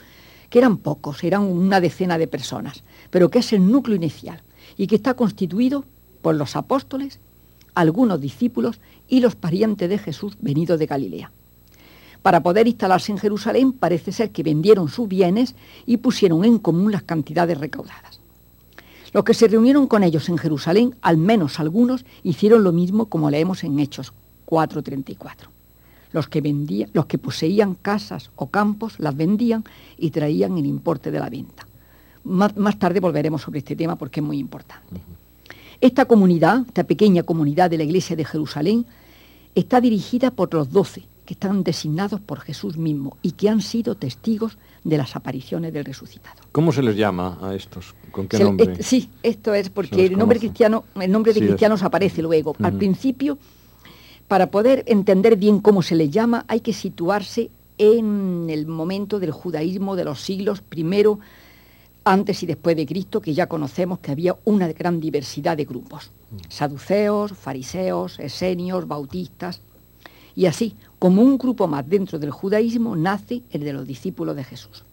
que 0.49 0.59
eran 0.59 0.79
pocos, 0.79 1.23
eran 1.23 1.43
una 1.43 1.81
decena 1.81 2.19
de 2.19 2.26
personas, 2.26 2.83
pero 3.11 3.31
que 3.31 3.38
es 3.38 3.52
el 3.52 3.71
núcleo 3.71 3.97
inicial 3.97 4.43
y 4.76 4.87
que 4.87 4.97
está 4.97 5.14
constituido 5.14 5.85
por 6.23 6.35
los 6.35 6.57
apóstoles, 6.57 7.21
algunos 7.75 8.21
discípulos 8.21 8.81
y 9.09 9.21
los 9.21 9.37
parientes 9.37 9.88
de 9.88 9.99
Jesús 9.99 10.37
venidos 10.40 10.79
de 10.79 10.87
Galilea. 10.87 11.33
Para 12.23 12.43
poder 12.43 12.69
instalarse 12.69 13.12
en 13.12 13.19
Jerusalén 13.19 13.73
parece 13.73 14.12
ser 14.12 14.31
que 14.31 14.43
vendieron 14.43 14.89
sus 14.89 15.09
bienes 15.09 15.55
y 15.87 15.99
pusieron 15.99 16.45
en 16.45 16.59
común 16.59 16.93
las 16.93 17.03
cantidades 17.03 17.59
recaudadas. 17.59 18.21
Los 19.12 19.25
que 19.25 19.35
se 19.35 19.49
reunieron 19.49 19.87
con 19.87 20.05
ellos 20.05 20.29
en 20.29 20.39
Jerusalén, 20.39 20.95
al 21.03 21.17
menos 21.17 21.59
algunos, 21.59 22.05
hicieron 22.23 22.62
lo 22.62 22.73
mismo 22.73 23.07
como 23.07 23.31
leemos 23.31 23.65
en 23.65 23.79
Hechos 23.79 24.12
4:34. 24.47 25.49
Los 26.12 26.29
que, 26.29 26.41
vendían, 26.41 26.91
los 26.93 27.07
que 27.07 27.19
poseían 27.19 27.75
casas 27.75 28.31
o 28.37 28.49
campos 28.49 28.99
las 28.99 29.17
vendían 29.17 29.65
y 29.97 30.11
traían 30.11 30.59
el 30.59 30.67
importe 30.67 31.11
de 31.11 31.21
la 31.21 31.31
venta. 31.31 31.67
Más, 32.25 32.79
tarde 32.79 33.00
volveremos 33.00 33.43
sobre 33.43 33.61
este 33.61 33.77
tema 33.77 33.97
porque 33.97 34.21
es 34.21 34.27
muy 34.27 34.39
importante. 34.39 35.00
Esta 35.81 36.05
comunidad, 36.05 36.65
esta 36.67 36.85
pequeña 36.85 37.23
comunidad 37.23 37.71
de 37.71 37.79
la 37.79 37.85
iglesia 37.85 38.15
de 38.15 38.25
Jerusalén, 38.25 38.85
está 39.55 39.81
dirigida 39.81 40.31
por 40.31 40.53
los 40.53 40.71
doce, 40.71 41.05
que 41.31 41.35
están 41.35 41.63
designados 41.63 42.21
por 42.21 42.41
Jesús 42.41 42.77
mismo 42.77 43.17
y 43.23 43.31
que 43.31 43.49
han 43.49 43.61
sido 43.61 43.95
testigos 43.95 44.59
de 44.83 44.97
las 44.97 45.15
apariciones 45.15 45.73
del 45.73 45.85
resucitado. 45.85 46.41
¿Cómo 46.51 46.73
se 46.73 46.83
les 46.83 46.97
llama 46.97 47.39
a 47.41 47.55
estos? 47.55 47.95
¿Con 48.11 48.27
qué 48.27 48.41
nombre? 48.41 48.83
sí, 48.83 49.09
esto 49.23 49.55
es 49.55 49.71
porque 49.71 50.07
el 50.07 50.19
nombre 50.19 50.41
cristiano, 50.41 50.87
el 51.01 51.13
nombre 51.13 51.33
de 51.33 51.39
cristianos 51.39 51.85
aparece 51.85 52.21
luego. 52.21 52.57
Al 52.61 52.73
principio, 52.73 53.39
para 54.27 54.51
poder 54.51 54.83
entender 54.89 55.37
bien 55.37 55.61
cómo 55.61 55.83
se 55.83 55.95
les 55.95 56.11
llama, 56.11 56.45
hay 56.49 56.63
que 56.63 56.73
situarse 56.73 57.49
en 57.79 58.49
el 58.51 58.67
momento 58.67 59.21
del 59.21 59.31
judaísmo 59.31 59.95
de 59.95 60.07
los 60.07 60.21
siglos 60.21 60.63
primero 60.63 61.21
antes 62.03 62.43
y 62.43 62.47
después 62.47 62.75
de 62.75 62.87
Cristo, 62.87 63.21
que 63.21 63.35
ya 63.35 63.47
conocemos 63.47 64.01
que 64.01 64.11
había 64.11 64.37
una 64.47 64.67
gran 64.73 64.99
diversidad 64.99 65.57
de 65.57 65.65
grupos, 65.65 66.11
saduceos, 66.49 67.35
fariseos, 67.35 68.19
esenios, 68.19 68.89
bautistas, 68.89 69.61
y 70.35 70.47
así, 70.47 70.75
como 71.00 71.23
un 71.23 71.38
grupo 71.38 71.66
más 71.66 71.88
dentro 71.88 72.19
del 72.19 72.30
judaísmo, 72.30 72.95
nace 72.95 73.42
el 73.50 73.64
de 73.64 73.73
los 73.73 73.87
discípulos 73.87 74.37
de 74.37 74.45
Jesús. 74.45 74.85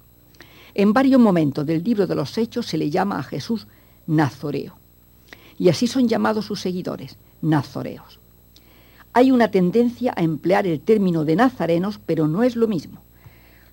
En 0.74 0.94
varios 0.94 1.20
momentos 1.20 1.66
del 1.66 1.84
libro 1.84 2.08
de 2.08 2.16
los 2.16 2.38
Hechos 2.38 2.66
se 2.66 2.78
le 2.78 2.90
llama 2.90 3.20
a 3.20 3.24
Jesús 3.24 3.68
Nazoreo, 4.08 4.78
y 5.60 5.68
así 5.68 5.86
son 5.86 6.08
llamados 6.08 6.46
sus 6.46 6.62
seguidores, 6.62 7.18
nazoreos. 7.42 8.22
Hay 9.12 9.32
una 9.32 9.52
tendencia 9.52 10.14
a 10.16 10.24
emplear 10.24 10.66
el 10.66 10.80
término 10.80 11.26
de 11.26 11.36
nazarenos, 11.36 12.00
pero 12.06 12.26
no 12.26 12.42
es 12.42 12.56
lo 12.56 12.70
mismo. 12.70 13.02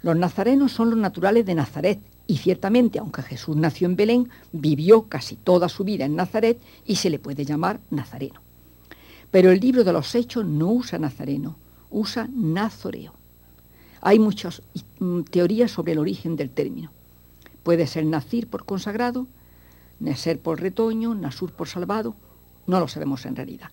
Los 0.03 0.17
nazarenos 0.17 0.73
son 0.73 0.91
los 0.91 0.99
naturales 0.99 1.47
de 1.47 1.55
Nazaret, 1.55 2.01
y 2.27 2.39
ciertamente, 2.39 2.99
aunque 2.99 3.23
Jesús 3.23 3.55
nació 3.55 3.87
en 3.87 3.95
Belén, 3.95 4.29
vivió 4.51 5.05
casi 5.05 5.37
toda 5.37 5.69
su 5.69 5.85
vida 5.85 6.05
en 6.05 6.17
Nazaret 6.17 6.61
y 6.85 6.97
se 6.97 7.11
le 7.11 7.21
puede 7.21 7.45
llamar 7.45 7.79
nazareno. 7.91 8.41
Pero 9.31 9.53
el 9.53 9.61
libro 9.61 9.85
de 9.85 9.93
los 9.93 10.15
Hechos 10.17 10.45
no 10.45 10.73
usa 10.73 10.99
nazareno, 10.99 11.59
usa 11.95 12.29
nazoreo. 12.33 13.15
Hay 14.01 14.19
muchas 14.19 14.63
mm, 14.99 15.23
teorías 15.23 15.71
sobre 15.71 15.93
el 15.93 15.99
origen 15.99 16.37
del 16.37 16.51
término. 16.51 16.91
Puede 17.63 17.87
ser 17.87 18.05
nacir 18.05 18.49
por 18.49 18.65
consagrado, 18.65 19.27
nacer 20.01 20.39
por 20.39 20.61
retoño, 20.61 21.15
nasur 21.15 21.53
por 21.53 21.69
salvado, 21.69 22.15
no 22.67 22.81
lo 22.81 22.89
sabemos 22.89 23.25
en 23.25 23.37
realidad. 23.37 23.71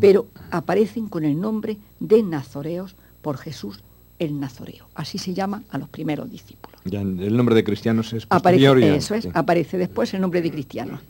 Pero 0.00 0.28
aparecen 0.52 1.08
con 1.08 1.24
el 1.24 1.40
nombre 1.40 1.78
de 1.98 2.22
nazoreos 2.22 2.94
por 3.20 3.36
Jesús 3.38 3.82
el 4.20 4.38
nazoreo. 4.38 4.86
Así 4.94 5.18
se 5.18 5.34
llama 5.34 5.64
a 5.70 5.78
los 5.78 5.88
primeros 5.88 6.30
discípulos 6.30 6.72
el 6.84 7.36
nombre 7.36 7.54
de 7.54 7.64
cristianos 7.64 8.12
es 8.12 8.26
aparece, 8.28 8.96
Eso 8.96 9.14
es, 9.14 9.28
aparece 9.34 9.78
después 9.78 10.12
el 10.14 10.20
nombre 10.20 10.42
de 10.42 10.50
cristianos. 10.50 11.00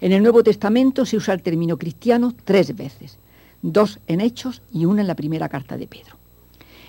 En 0.00 0.12
el 0.12 0.22
Nuevo 0.22 0.42
Testamento 0.42 1.06
se 1.06 1.16
usa 1.16 1.34
el 1.34 1.42
término 1.42 1.78
cristiano 1.78 2.34
tres 2.44 2.74
veces, 2.76 3.18
dos 3.64 3.98
en 4.06 4.20
Hechos 4.20 4.60
y 4.70 4.84
una 4.84 5.00
en 5.00 5.06
la 5.06 5.16
primera 5.16 5.48
carta 5.48 5.78
de 5.78 5.86
Pedro. 5.86 6.16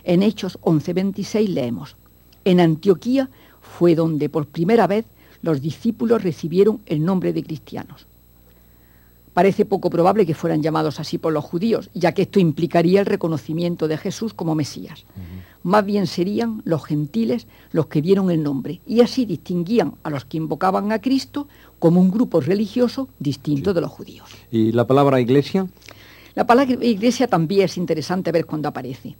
En 0.03 0.21
Hechos 0.21 0.59
11:26 0.61 1.47
leemos, 1.47 1.95
en 2.43 2.59
Antioquía 2.59 3.29
fue 3.61 3.95
donde 3.95 4.27
por 4.29 4.47
primera 4.47 4.85
vez 4.85 5.05
los 5.41 5.61
discípulos 5.61 6.21
recibieron 6.21 6.81
el 6.85 7.03
nombre 7.03 7.31
de 7.31 7.43
cristianos. 7.43 8.07
Parece 9.33 9.65
poco 9.65 9.89
probable 9.89 10.25
que 10.25 10.33
fueran 10.33 10.61
llamados 10.61 10.99
así 10.99 11.17
por 11.17 11.33
los 11.33 11.43
judíos, 11.43 11.89
ya 11.93 12.13
que 12.13 12.23
esto 12.23 12.39
implicaría 12.39 12.99
el 12.99 13.05
reconocimiento 13.05 13.87
de 13.87 13.97
Jesús 13.97 14.33
como 14.33 14.55
Mesías. 14.55 15.05
Más 15.63 15.85
bien 15.85 16.07
serían 16.07 16.61
los 16.63 16.85
gentiles 16.85 17.47
los 17.71 17.87
que 17.87 18.01
dieron 18.01 18.31
el 18.31 18.43
nombre, 18.43 18.81
y 18.85 19.01
así 19.01 19.25
distinguían 19.25 19.95
a 20.03 20.09
los 20.09 20.25
que 20.25 20.37
invocaban 20.37 20.91
a 20.91 20.99
Cristo 20.99 21.47
como 21.79 21.99
un 21.99 22.11
grupo 22.11 22.39
religioso 22.39 23.09
distinto 23.19 23.73
de 23.73 23.81
los 23.81 23.91
judíos. 23.91 24.29
¿Y 24.51 24.71
la 24.71 24.87
palabra 24.87 25.19
iglesia? 25.19 25.67
La 26.35 26.45
palabra 26.45 26.73
iglesia 26.85 27.27
también 27.27 27.63
es 27.63 27.77
interesante 27.77 28.31
ver 28.31 28.45
cuando 28.45 28.67
aparece. 28.67 29.15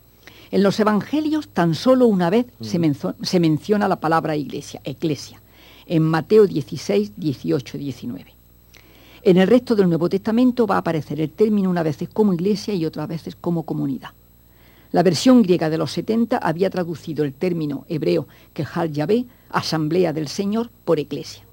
En 0.51 0.62
los 0.62 0.79
evangelios 0.79 1.48
tan 1.48 1.74
solo 1.74 2.07
una 2.07 2.29
vez 2.29 2.45
se, 2.62 2.79
se 3.24 3.39
menciona 3.39 3.88
la 3.88 4.00
palabra 4.00 4.36
iglesia, 4.36 4.81
eclesia, 4.84 5.41
en 5.88 6.03
Mateo 6.03 6.45
16, 6.45 7.13
18, 7.15 7.77
19. 7.77 8.34
En 9.24 9.38
el 9.38 9.48
resto 9.48 9.75
del 9.75 9.88
Nuevo 9.88 10.10
Testamento 10.10 10.67
va 10.67 10.75
a 10.75 10.79
aparecer 10.79 11.19
el 11.19 11.31
término 11.31 11.69
una 11.69 11.84
veces 11.84 12.10
como 12.10 12.34
iglesia 12.34 12.74
y 12.74 12.86
otras 12.86 13.07
veces 13.07 13.36
como 13.36 13.63
comunidad. 13.63 14.10
La 14.91 15.01
versión 15.01 15.41
griega 15.41 15.69
de 15.69 15.77
los 15.77 15.91
70 15.93 16.38
había 16.38 16.69
traducido 16.69 17.24
el 17.24 17.34
término 17.34 17.86
hebreo 17.89 18.27
Kehal 18.53 18.91
Yahvé, 18.91 19.25
asamblea 19.50 20.13
del 20.13 20.27
Señor, 20.27 20.69
por 20.84 21.00
iglesia. 21.00 21.43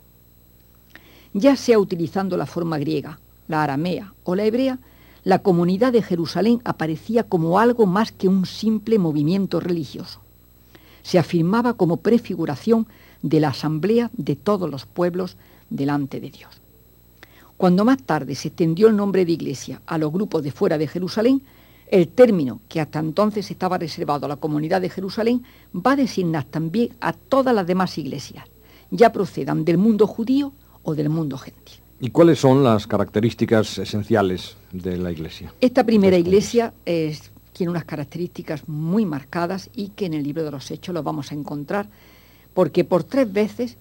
Ya 1.33 1.57
sea 1.57 1.78
utilizando 1.78 2.37
la 2.37 2.47
forma 2.47 2.78
griega, 2.78 3.19
la 3.49 3.62
aramea 3.62 4.12
o 4.25 4.35
la 4.35 4.45
hebrea, 4.45 4.78
la 5.25 5.38
comunidad 5.38 5.93
de 5.93 6.02
Jerusalén 6.02 6.61
aparecía 6.64 7.23
como 7.23 7.59
algo 7.59 7.87
más 7.87 8.11
que 8.11 8.29
un 8.29 8.45
simple 8.45 8.99
movimiento 8.99 9.61
religioso. 9.61 10.21
Se 11.02 11.19
afirmaba 11.19 11.75
como 11.75 11.99
prefiguración 11.99 12.87
de 13.23 13.41
la 13.41 13.49
asamblea 13.49 14.11
de 14.14 14.35
todos 14.37 14.69
los 14.69 14.87
pueblos 14.87 15.37
delante 15.71 16.21
de 16.21 16.31
Dios. 16.31 16.61
Cuando 17.57 17.85
más 17.85 18.02
tarde 18.02 18.35
se 18.35 18.49
extendió 18.49 18.88
el 18.88 18.97
nombre 18.97 19.25
de 19.25 19.33
iglesia 19.33 19.81
a 19.87 19.97
los 19.99 20.12
grupos 20.12 20.43
de 20.43 20.50
fuera 20.50 20.79
de 20.79 20.88
Jerusalén, 20.88 21.43
el 21.87 22.09
término 22.09 22.61
que 22.69 22.81
hasta 22.81 22.99
entonces 22.99 23.50
estaba 23.50 23.79
reservado 23.79 24.26
a 24.26 24.29
la 24.29 24.37
comunidad 24.37 24.81
de 24.81 24.91
Jerusalén 24.91 25.45
va 25.75 25.93
a 25.93 25.97
designar 25.97 26.45
también 26.45 26.91
a 27.00 27.12
todas 27.12 27.55
las 27.55 27.67
demás 27.67 27.97
iglesias, 27.99 28.47
ya 28.91 29.12
procedan 29.12 29.64
del 29.64 29.79
mundo 29.79 30.07
judío 30.07 30.52
o 30.83 30.95
del 30.95 31.11
mundo 31.11 31.38
gentil. 31.38 31.81
¿Y 32.04 32.11
cuáles 32.11 32.40
son 32.40 32.64
las 32.64 32.88
características 32.88 33.78
esenciales 33.78 34.56
de 34.73 34.97
la 34.97 35.12
iglesia? 35.12 35.54
Esta 35.61 35.85
primera 35.85 36.16
iglesia 36.16 36.75
tiene 36.85 37.71
unas 37.71 37.85
características 37.85 38.68
muy 38.68 39.06
marcadas 39.06 39.71
y 39.73 39.90
que 39.90 40.06
en 40.06 40.14
el 40.14 40.25
libro 40.25 40.42
de 40.42 40.50
los 40.50 40.68
Hechos 40.73 40.92
lo 40.92 41.04
vamos 41.04 41.30
a 41.30 41.37
encontrar, 41.37 41.88
porque 42.54 42.82
por 42.82 43.04
tres 43.04 43.32
veces 43.32 43.76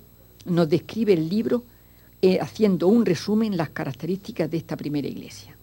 nos 0.46 0.70
describe 0.70 1.14
el 1.14 1.30
libro 1.30 1.64
eh, 2.22 2.38
haciendo 2.40 2.90
un 2.90 3.08
resumen 3.08 3.58
las 3.58 3.72
características 3.72 4.52
de 4.52 4.58
esta 4.58 4.78
primera 4.78 5.08
iglesia. 5.08 5.58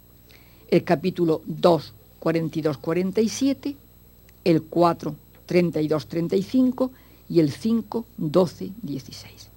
El 0.69 0.83
capítulo 0.83 1.43
2, 1.47 1.95
42-47, 2.21 3.77
el 4.43 4.63
4, 4.63 5.15
32-35 5.47 6.91
y 7.29 7.39
el 7.39 7.53
5, 7.53 8.05
12, 8.17 8.71
16. 8.83 9.49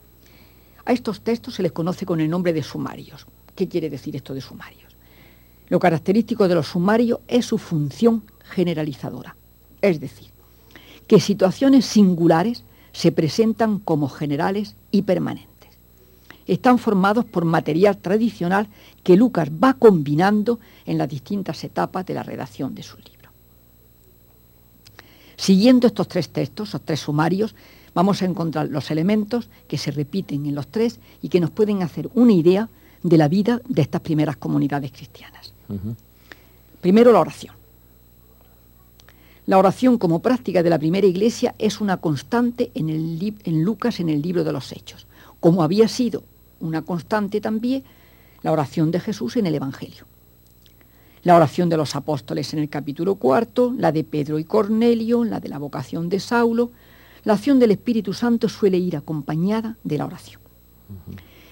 A 0.91 0.93
estos 0.93 1.21
textos 1.21 1.55
se 1.55 1.63
les 1.63 1.71
conoce 1.71 2.05
con 2.05 2.19
el 2.19 2.29
nombre 2.29 2.51
de 2.51 2.61
sumarios. 2.61 3.25
¿Qué 3.55 3.69
quiere 3.69 3.89
decir 3.89 4.13
esto 4.13 4.33
de 4.33 4.41
sumarios? 4.41 4.93
Lo 5.69 5.79
característico 5.79 6.49
de 6.49 6.55
los 6.55 6.67
sumarios 6.67 7.19
es 7.29 7.45
su 7.45 7.57
función 7.57 8.23
generalizadora, 8.43 9.37
es 9.81 10.01
decir, 10.01 10.31
que 11.07 11.21
situaciones 11.21 11.85
singulares 11.85 12.65
se 12.91 13.13
presentan 13.13 13.79
como 13.79 14.09
generales 14.09 14.75
y 14.91 15.03
permanentes 15.03 15.49
están 16.45 16.77
formados 16.77 17.23
por 17.23 17.45
material 17.45 17.97
tradicional 17.99 18.67
que 19.01 19.15
Lucas 19.15 19.47
va 19.49 19.75
combinando 19.75 20.59
en 20.85 20.97
las 20.97 21.07
distintas 21.07 21.63
etapas 21.63 22.05
de 22.05 22.15
la 22.15 22.23
redacción 22.23 22.75
de 22.75 22.83
su 22.83 22.97
libro. 22.97 23.29
Siguiendo 25.37 25.87
estos 25.87 26.09
tres 26.09 26.27
textos, 26.27 26.67
estos 26.67 26.81
tres 26.81 26.99
sumarios, 26.99 27.55
vamos 27.93 28.21
a 28.21 28.25
encontrar 28.25 28.69
los 28.69 28.91
elementos 28.91 29.49
que 29.67 29.77
se 29.77 29.91
repiten 29.91 30.45
en 30.45 30.55
los 30.55 30.67
tres 30.67 30.99
y 31.21 31.29
que 31.29 31.39
nos 31.39 31.51
pueden 31.51 31.83
hacer 31.83 32.09
una 32.13 32.33
idea 32.33 32.69
de 33.03 33.17
la 33.17 33.27
vida 33.27 33.61
de 33.67 33.81
estas 33.81 34.01
primeras 34.01 34.37
comunidades 34.37 34.91
cristianas. 34.91 35.53
Primero, 36.81 37.11
la 37.11 37.19
oración. 37.19 37.55
La 39.47 39.57
oración 39.57 39.97
como 39.97 40.21
práctica 40.21 40.63
de 40.63 40.69
la 40.69 40.79
primera 40.79 41.07
iglesia 41.07 41.55
es 41.57 41.81
una 41.81 41.97
constante 41.97 42.71
en, 42.75 42.89
en 42.89 43.63
Lucas 43.63 43.99
en 43.99 44.09
el 44.09 44.21
libro 44.21 44.43
de 44.43 44.51
los 44.51 44.71
Hechos, 44.71 45.07
como 45.39 45.63
había 45.63 45.87
sido 45.87 46.23
una 46.59 46.83
constante 46.83 47.41
también 47.41 47.83
la 48.43 48.51
oración 48.51 48.91
de 48.91 48.99
Jesús 48.99 49.37
en 49.37 49.47
el 49.47 49.55
Evangelio. 49.55 50.05
La 51.23 51.35
oración 51.35 51.69
de 51.69 51.77
los 51.77 51.95
apóstoles 51.95 52.53
en 52.53 52.59
el 52.59 52.69
capítulo 52.69 53.15
cuarto, 53.15 53.73
la 53.77 53.91
de 53.91 54.03
Pedro 54.03 54.39
y 54.39 54.43
Cornelio, 54.43 55.23
la 55.23 55.39
de 55.39 55.49
la 55.49 55.59
vocación 55.59 56.09
de 56.09 56.19
Saulo, 56.19 56.71
la 57.23 57.33
acción 57.33 57.59
del 57.59 57.71
Espíritu 57.71 58.13
Santo 58.13 58.49
suele 58.49 58.77
ir 58.77 58.95
acompañada 58.97 59.77
de 59.83 59.97
la 59.97 60.05
oración. 60.05 60.41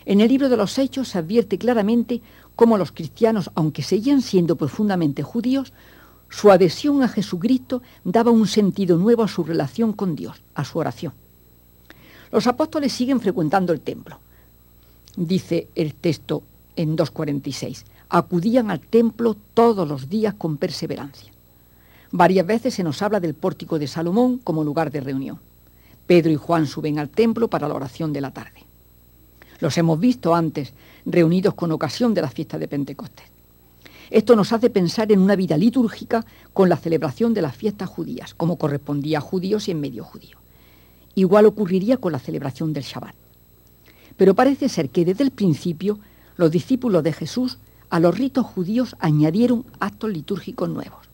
En 0.06 0.22
el 0.22 0.28
libro 0.28 0.50
de 0.50 0.58
los 0.58 0.78
Hechos 0.78 1.10
se 1.10 1.18
advierte 1.18 1.58
claramente 1.58 2.22
cómo 2.56 2.78
los 2.78 2.92
cristianos, 2.92 3.52
aunque 3.56 3.84
seguían 3.84 4.22
siendo 4.22 4.56
profundamente 4.56 5.24
judíos, 5.24 5.72
Su 6.30 6.52
adhesión 6.52 7.02
a 7.02 7.08
Jesucristo 7.08 7.82
daba 8.04 8.32
un 8.32 8.48
sentido 8.48 8.98
nuevo 8.98 9.24
a 9.24 9.28
su 9.28 9.44
relación 9.44 9.94
con 9.94 10.16
Dios, 10.16 10.42
a 10.54 10.64
su 10.64 10.78
oración. 10.78 11.14
Los 12.32 12.46
apóstoles 12.46 12.94
siguen 12.94 13.20
frecuentando 13.20 13.74
el 13.74 13.82
templo. 13.82 14.20
Dice 15.18 15.68
el 15.74 15.96
texto 15.96 16.44
en 16.76 16.96
2.46, 16.96 17.84
acudían 18.10 18.70
al 18.70 18.80
templo 18.80 19.36
todos 19.56 19.88
los 19.88 20.08
días 20.08 20.36
con 20.36 20.58
perseverancia. 20.58 21.32
Varias 22.12 22.46
veces 22.46 22.76
se 22.76 22.84
nos 22.84 23.02
habla 23.02 23.20
del 23.20 23.34
pórtico 23.34 23.80
de 23.80 23.88
Salomón 23.88 24.38
como 24.38 24.64
lugar 24.64 24.92
de 24.92 25.02
reunión. 25.02 25.40
Pedro 26.10 26.32
y 26.32 26.38
Juan 26.38 26.66
suben 26.66 26.98
al 26.98 27.12
templo 27.12 27.52
para 27.52 27.68
la 27.68 27.76
oración 27.76 28.12
de 28.12 28.20
la 28.20 28.34
tarde. 28.34 28.66
Los 29.60 29.78
hemos 29.78 30.00
visto 30.00 30.34
antes, 30.34 30.74
reunidos 31.06 31.54
con 31.54 31.72
ocasión 31.72 32.16
de 32.16 32.24
la 32.24 32.32
fiesta 32.32 32.58
de 32.58 32.68
Pentecostés. 32.68 33.28
Esto 34.10 34.36
nos 34.36 34.52
hace 34.52 34.72
pensar 34.72 35.12
en 35.12 35.20
una 35.20 35.36
vida 35.36 35.56
litúrgica 35.56 36.26
con 36.52 36.68
la 36.68 36.78
celebración 36.78 37.36
de 37.36 37.44
las 37.44 37.56
fiestas 37.56 37.90
judías, 37.90 38.34
como 38.34 38.58
correspondía 38.58 39.20
a 39.20 39.22
judíos 39.22 39.68
y 39.68 39.72
en 39.72 39.82
medio 39.82 40.04
judío. 40.04 40.40
Igual 41.14 41.46
ocurriría 41.46 41.98
con 41.98 42.12
la 42.12 42.18
celebración 42.18 42.74
del 42.74 42.86
Shabbat. 42.86 43.14
Pero 44.18 44.34
parece 44.34 44.68
ser 44.68 44.90
que 44.90 45.06
desde 45.06 45.24
el 45.24 45.30
principio 45.30 46.00
los 46.38 46.50
discípulos 46.50 47.04
de 47.04 47.14
Jesús 47.14 47.60
a 47.92 48.00
los 48.00 48.18
ritos 48.18 48.48
judíos 48.48 48.96
añadieron 48.98 49.64
actos 49.80 50.12
litúrgicos 50.12 50.70
nuevos. 50.70 51.09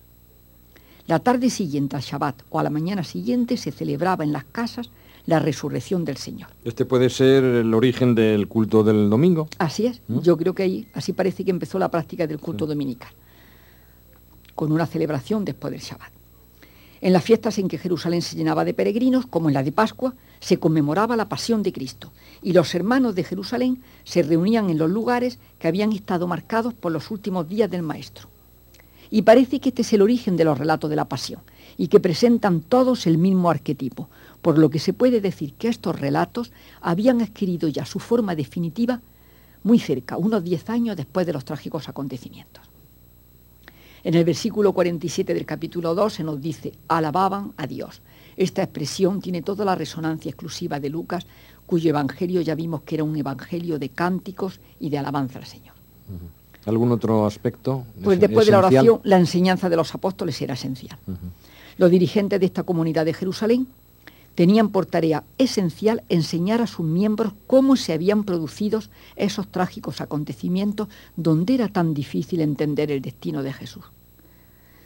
La 1.08 1.20
tarde 1.20 1.52
siguiente 1.52 1.96
al 1.96 2.02
Shabbat 2.02 2.42
o 2.50 2.60
a 2.60 2.64
la 2.64 2.72
mañana 2.72 3.04
siguiente 3.04 3.58
se 3.58 3.72
celebraba 3.72 4.24
en 4.24 4.34
las 4.34 4.44
casas 4.44 4.90
la 5.28 5.38
resurrección 5.40 6.04
del 6.04 6.18
Señor. 6.18 6.50
Este 6.64 6.84
puede 6.86 7.12
ser 7.12 7.44
el 7.44 7.74
origen 7.76 8.16
del 8.16 8.48
culto 8.48 8.84
del 8.84 9.10
domingo. 9.10 9.48
Así 9.60 9.86
es, 9.86 10.02
¿Mm? 10.08 10.20
yo 10.22 10.36
creo 10.36 10.56
que 10.56 10.64
ahí, 10.64 10.88
así 10.94 11.14
parece 11.14 11.46
que 11.46 11.52
empezó 11.52 11.78
la 11.78 11.90
práctica 11.90 12.26
del 12.26 12.40
culto 12.40 12.66
dominical, 12.66 13.10
con 14.56 14.72
una 14.72 14.88
celebración 14.88 15.46
después 15.46 15.72
del 15.72 15.82
Shabbat. 15.82 16.12
En 17.02 17.14
las 17.14 17.24
fiestas 17.24 17.60
en 17.60 17.68
que 17.68 17.78
Jerusalén 17.78 18.24
se 18.24 18.36
llenaba 18.36 18.66
de 18.66 18.74
peregrinos, 18.74 19.28
como 19.28 19.50
en 19.50 19.54
la 19.54 19.62
de 19.62 19.72
Pascua, 19.72 20.16
se 20.40 20.58
conmemoraba 20.58 21.16
la 21.16 21.30
pasión 21.30 21.62
de 21.62 21.72
Cristo 21.72 22.12
y 22.42 22.54
los 22.54 22.74
hermanos 22.74 23.14
de 23.14 23.24
Jerusalén 23.24 23.84
se 24.06 24.24
reunían 24.24 24.72
en 24.72 24.80
los 24.80 24.90
lugares 24.90 25.38
que 25.60 25.68
habían 25.68 25.92
estado 25.92 26.28
marcados 26.28 26.74
por 26.74 26.92
los 26.92 27.12
últimos 27.12 27.48
días 27.48 27.70
del 27.70 27.84
Maestro. 27.84 28.28
Y 29.12 29.22
parece 29.22 29.60
que 29.60 29.70
este 29.70 29.82
es 29.82 29.94
el 29.94 30.02
origen 30.02 30.38
de 30.38 30.46
los 30.46 30.58
relatos 30.58 30.90
de 30.90 30.96
la 30.96 31.06
pasión 31.06 31.42
y 31.78 31.88
que 31.88 32.00
presentan 32.00 32.62
todos 32.62 33.08
el 33.08 33.18
mismo 33.18 33.50
arquetipo, 33.50 34.10
por 34.42 34.58
lo 34.58 34.70
que 34.70 34.80
se 34.80 34.94
puede 34.94 35.22
decir 35.22 35.54
que 35.54 35.68
estos 35.68 36.00
relatos 36.00 36.52
habían 36.82 37.22
adquirido 37.22 37.68
ya 37.68 37.86
su 37.86 38.00
forma 38.00 38.36
definitiva 38.36 39.02
muy 39.64 39.80
cerca, 39.80 40.18
unos 40.18 40.44
diez 40.44 40.70
años 40.70 40.96
después 40.96 41.26
de 41.26 41.34
los 41.34 41.44
trágicos 41.44 41.90
acontecimientos. 41.90 42.64
En 44.04 44.14
el 44.14 44.24
versículo 44.24 44.72
47 44.72 45.34
del 45.34 45.48
capítulo 45.48 45.96
2 45.96 46.14
se 46.14 46.24
nos 46.24 46.40
dice, 46.40 46.74
alababan 46.88 47.54
a 47.58 47.66
Dios. 47.66 48.04
Esta 48.38 48.62
expresión 48.62 49.20
tiene 49.20 49.42
toda 49.42 49.66
la 49.66 49.74
resonancia 49.74 50.30
exclusiva 50.30 50.80
de 50.80 50.92
Lucas, 50.92 51.26
cuyo 51.66 51.90
evangelio 51.90 52.42
ya 52.42 52.54
vimos 52.54 52.84
que 52.84 52.96
era 52.96 53.04
un 53.04 53.16
evangelio 53.16 53.80
de 53.80 53.90
cánticos 53.90 54.60
y 54.80 54.92
de 54.92 55.00
alabanza 55.00 55.40
al 55.40 55.46
Señor. 55.46 55.74
¿Algún 56.65 56.91
otro 56.91 57.25
aspecto? 57.25 57.86
Pues 58.03 58.19
después 58.19 58.45
de 58.45 58.51
la 58.51 58.60
oración, 58.60 59.00
la 59.03 59.17
enseñanza 59.17 59.69
de 59.69 59.75
los 59.75 59.93
apóstoles 59.93 60.41
era 60.41 60.55
esencial. 60.55 60.98
Los 61.77 61.91
dirigentes 61.91 62.39
de 62.39 62.45
esta 62.45 62.63
comunidad 62.63 63.05
de 63.05 63.13
Jerusalén 63.13 63.67
tenían 64.36 64.69
por 64.69 64.86
tarea 64.86 65.24
esencial 65.38 66.03
enseñar 66.10 66.62
a 66.62 66.67
sus 66.67 66.86
miembros 66.86 67.34
cómo 67.48 67.75
se 67.75 67.93
habían 67.93 68.24
producido 68.24 68.81
esos 69.15 69.48
trágicos 69.48 70.01
acontecimientos 70.01 70.89
donde 71.15 71.55
era 71.55 71.69
tan 71.69 71.93
difícil 71.93 72.41
entender 72.41 72.91
el 72.91 73.01
destino 73.01 73.43
de 73.43 73.53
Jesús. 73.53 73.86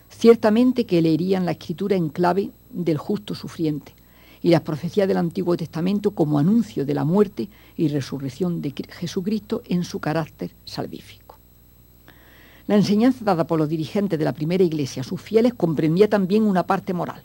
Ciertamente 0.09 0.85
que 0.85 1.01
leerían 1.01 1.45
la 1.45 1.51
escritura 1.51 1.95
en 1.95 2.09
clave 2.09 2.51
del 2.71 2.97
justo 2.97 3.35
sufriente 3.35 3.93
y 4.41 4.49
las 4.49 4.61
profecías 4.61 5.07
del 5.07 5.17
Antiguo 5.17 5.57
Testamento 5.57 6.11
como 6.11 6.39
anuncio 6.39 6.85
de 6.85 6.93
la 6.93 7.03
muerte 7.03 7.49
y 7.75 7.87
resurrección 7.87 8.61
de 8.61 8.73
Jesucristo 8.89 9.61
en 9.65 9.83
su 9.83 9.99
carácter 9.99 10.51
salvífico. 10.65 11.28
La 12.69 12.75
enseñanza 12.75 13.25
dada 13.25 13.47
por 13.47 13.57
los 13.57 13.67
dirigentes 13.67 14.19
de 14.19 14.23
la 14.23 14.31
primera 14.31 14.63
iglesia 14.63 15.01
a 15.01 15.03
sus 15.03 15.19
fieles 15.19 15.55
comprendía 15.55 16.07
también 16.07 16.43
una 16.43 16.67
parte 16.67 16.93
moral. 16.93 17.23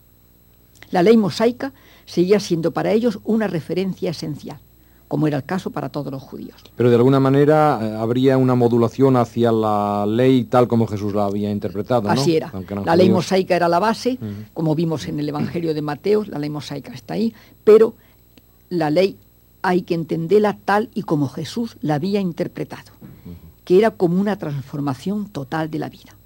La 0.90 1.02
ley 1.02 1.18
mosaica 1.18 1.74
seguía 2.06 2.40
siendo 2.40 2.70
para 2.70 2.92
ellos 2.92 3.18
una 3.24 3.46
referencia 3.46 4.08
esencial, 4.08 4.58
como 5.06 5.26
era 5.26 5.36
el 5.36 5.44
caso 5.44 5.68
para 5.68 5.90
todos 5.90 6.10
los 6.10 6.22
judíos. 6.22 6.64
Pero 6.74 6.88
de 6.88 6.96
alguna 6.96 7.20
manera 7.20 7.78
eh, 7.82 7.94
habría 7.94 8.38
una 8.38 8.54
modulación 8.54 9.18
hacia 9.18 9.52
la 9.52 10.06
ley 10.08 10.44
tal 10.44 10.66
como 10.66 10.86
Jesús 10.86 11.12
la 11.12 11.26
había 11.26 11.50
interpretado. 11.50 12.04
¿no? 12.04 12.10
Así 12.10 12.36
era. 12.36 12.50
La 12.86 12.96
ley 12.96 13.10
mosaica 13.10 13.54
era 13.54 13.68
la 13.68 13.80
base, 13.80 14.18
como 14.54 14.74
vimos 14.74 15.06
en 15.08 15.20
el 15.20 15.28
Evangelio 15.28 15.74
de 15.74 15.82
Mateo, 15.82 16.24
la 16.24 16.38
ley 16.38 16.48
mosaica 16.48 16.94
está 16.94 17.14
ahí, 17.14 17.34
pero 17.64 17.96
la 18.70 18.88
ley 18.88 19.18
hay 19.60 19.82
que 19.82 19.92
entenderla 19.92 20.56
tal 20.64 20.88
y 20.94 21.02
como 21.02 21.28
Jesús 21.28 21.76
la 21.82 21.96
había 21.96 22.20
interpretado, 22.20 22.92
que 23.64 23.78
era 23.78 23.90
como 23.90 24.20
una 24.20 24.38
transformación 24.38 25.28
total 25.28 25.70
de 25.70 25.78
la 25.78 25.88
vida. 25.88 26.16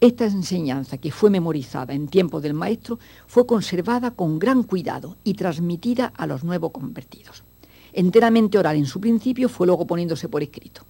Esta 0.00 0.24
enseñanza, 0.24 0.96
que 0.96 1.10
fue 1.10 1.28
memorizada 1.28 1.92
en 1.92 2.08
tiempo 2.08 2.40
del 2.40 2.54
Maestro, 2.54 2.98
fue 3.26 3.46
conservada 3.46 4.12
con 4.12 4.38
gran 4.38 4.62
cuidado 4.62 5.16
y 5.24 5.34
transmitida 5.34 6.12
a 6.16 6.26
los 6.26 6.42
nuevos 6.42 6.70
convertidos. 6.70 7.44
Enteramente 7.92 8.56
oral 8.56 8.76
en 8.76 8.86
su 8.86 8.98
principio, 9.00 9.48
fue 9.50 9.66
luego 9.66 9.86
poniéndose 9.86 10.28
por 10.28 10.42
escrito. 10.42 10.82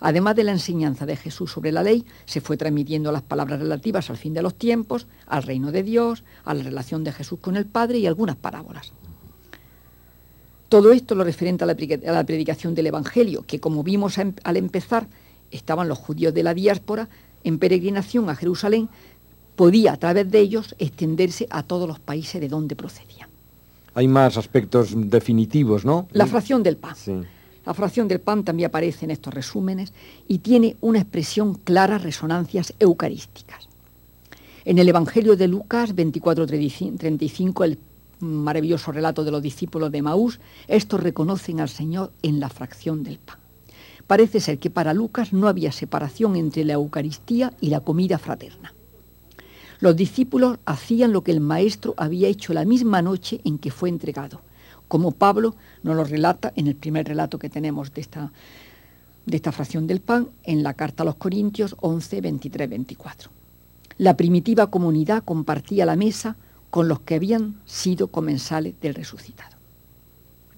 Además 0.00 0.34
de 0.34 0.42
la 0.42 0.50
enseñanza 0.50 1.06
de 1.06 1.14
Jesús 1.14 1.52
sobre 1.52 1.70
la 1.70 1.84
ley, 1.84 2.04
se 2.24 2.40
fue 2.40 2.56
transmitiendo 2.56 3.12
las 3.12 3.22
palabras 3.22 3.60
relativas 3.60 4.10
al 4.10 4.16
fin 4.16 4.34
de 4.34 4.42
los 4.42 4.56
tiempos, 4.56 5.06
al 5.26 5.44
reino 5.44 5.70
de 5.70 5.84
Dios, 5.84 6.24
a 6.44 6.54
la 6.54 6.64
relación 6.64 7.04
de 7.04 7.12
Jesús 7.12 7.38
con 7.38 7.54
el 7.54 7.66
Padre 7.66 7.98
y 7.98 8.08
algunas 8.08 8.34
parábolas. 8.34 8.92
Todo 10.72 10.90
esto 10.92 11.14
lo 11.14 11.22
referente 11.22 11.64
a 11.64 11.66
la, 11.66 12.24
predicación 12.24 12.74
del 12.74 12.86
Evangelio, 12.86 13.44
que 13.46 13.60
como 13.60 13.82
vimos 13.82 14.16
em, 14.16 14.32
al 14.42 14.56
empezar, 14.56 15.06
estaban 15.50 15.86
los 15.86 15.98
judíos 15.98 16.32
de 16.32 16.42
la 16.42 16.54
diáspora 16.54 17.10
en 17.44 17.58
peregrinación 17.58 18.30
a 18.30 18.34
Jerusalén, 18.34 18.88
podía 19.54 19.92
a 19.92 19.98
través 19.98 20.30
de 20.30 20.40
ellos 20.40 20.74
extenderse 20.78 21.46
a 21.50 21.62
todos 21.62 21.86
los 21.86 22.00
países 22.00 22.40
de 22.40 22.48
donde 22.48 22.74
procedían. 22.74 23.28
Hay 23.92 24.08
más 24.08 24.38
aspectos 24.38 24.94
definitivos, 24.96 25.84
¿no? 25.84 26.08
La 26.12 26.26
fracción 26.26 26.62
del 26.62 26.78
pan. 26.78 26.96
La 27.66 27.74
fracción 27.74 28.08
del 28.08 28.22
pan 28.22 28.42
también 28.42 28.68
aparece 28.68 29.04
en 29.04 29.10
estos 29.10 29.34
resúmenes 29.34 29.92
y 30.26 30.38
tiene 30.38 30.78
una 30.80 31.00
expresión 31.00 31.52
clara, 31.52 31.98
resonancias 31.98 32.72
eucarísticas. 32.78 33.68
En 34.64 34.78
el 34.78 34.88
Evangelio 34.88 35.36
de 35.36 35.48
Lucas 35.48 35.94
24:35, 35.94 37.64
el 37.64 37.78
maravilloso 38.22 38.92
relato 38.92 39.24
de 39.24 39.30
los 39.30 39.42
discípulos 39.42 39.90
de 39.92 40.00
Maús, 40.00 40.40
estos 40.68 41.02
reconocen 41.02 41.60
al 41.60 41.68
Señor 41.68 42.12
en 42.22 42.40
la 42.40 42.48
fracción 42.48 43.02
del 43.02 43.18
pan. 43.18 43.38
Parece 44.06 44.40
ser 44.40 44.58
que 44.58 44.70
para 44.70 44.94
Lucas 44.94 45.32
no 45.32 45.48
había 45.48 45.72
separación 45.72 46.36
entre 46.36 46.64
la 46.64 46.74
Eucaristía 46.74 47.52
y 47.60 47.68
la 47.68 47.80
comida 47.80 48.18
fraterna. 48.18 48.72
Los 49.80 49.96
discípulos 49.96 50.58
hacían 50.64 51.12
lo 51.12 51.24
que 51.24 51.32
el 51.32 51.40
Maestro 51.40 51.94
había 51.96 52.28
hecho 52.28 52.52
la 52.52 52.64
misma 52.64 53.02
noche 53.02 53.40
en 53.44 53.58
que 53.58 53.72
fue 53.72 53.88
entregado, 53.88 54.40
como 54.86 55.10
Pablo 55.10 55.56
nos 55.82 55.96
lo 55.96 56.04
relata 56.04 56.52
en 56.54 56.68
el 56.68 56.76
primer 56.76 57.08
relato 57.08 57.38
que 57.38 57.48
tenemos 57.48 57.92
de 57.92 58.00
esta, 58.02 58.32
de 59.26 59.36
esta 59.36 59.50
fracción 59.50 59.86
del 59.86 60.00
pan 60.00 60.28
en 60.44 60.62
la 60.62 60.74
carta 60.74 61.02
a 61.02 61.06
los 61.06 61.16
Corintios 61.16 61.74
11, 61.80 62.20
23, 62.20 62.68
24. 62.68 63.30
La 63.98 64.16
primitiva 64.16 64.68
comunidad 64.68 65.24
compartía 65.24 65.86
la 65.86 65.96
mesa 65.96 66.36
con 66.72 66.88
los 66.88 67.00
que 67.00 67.16
habían 67.16 67.60
sido 67.66 68.08
comensales 68.08 68.72
del 68.80 68.94
resucitado. 68.94 69.54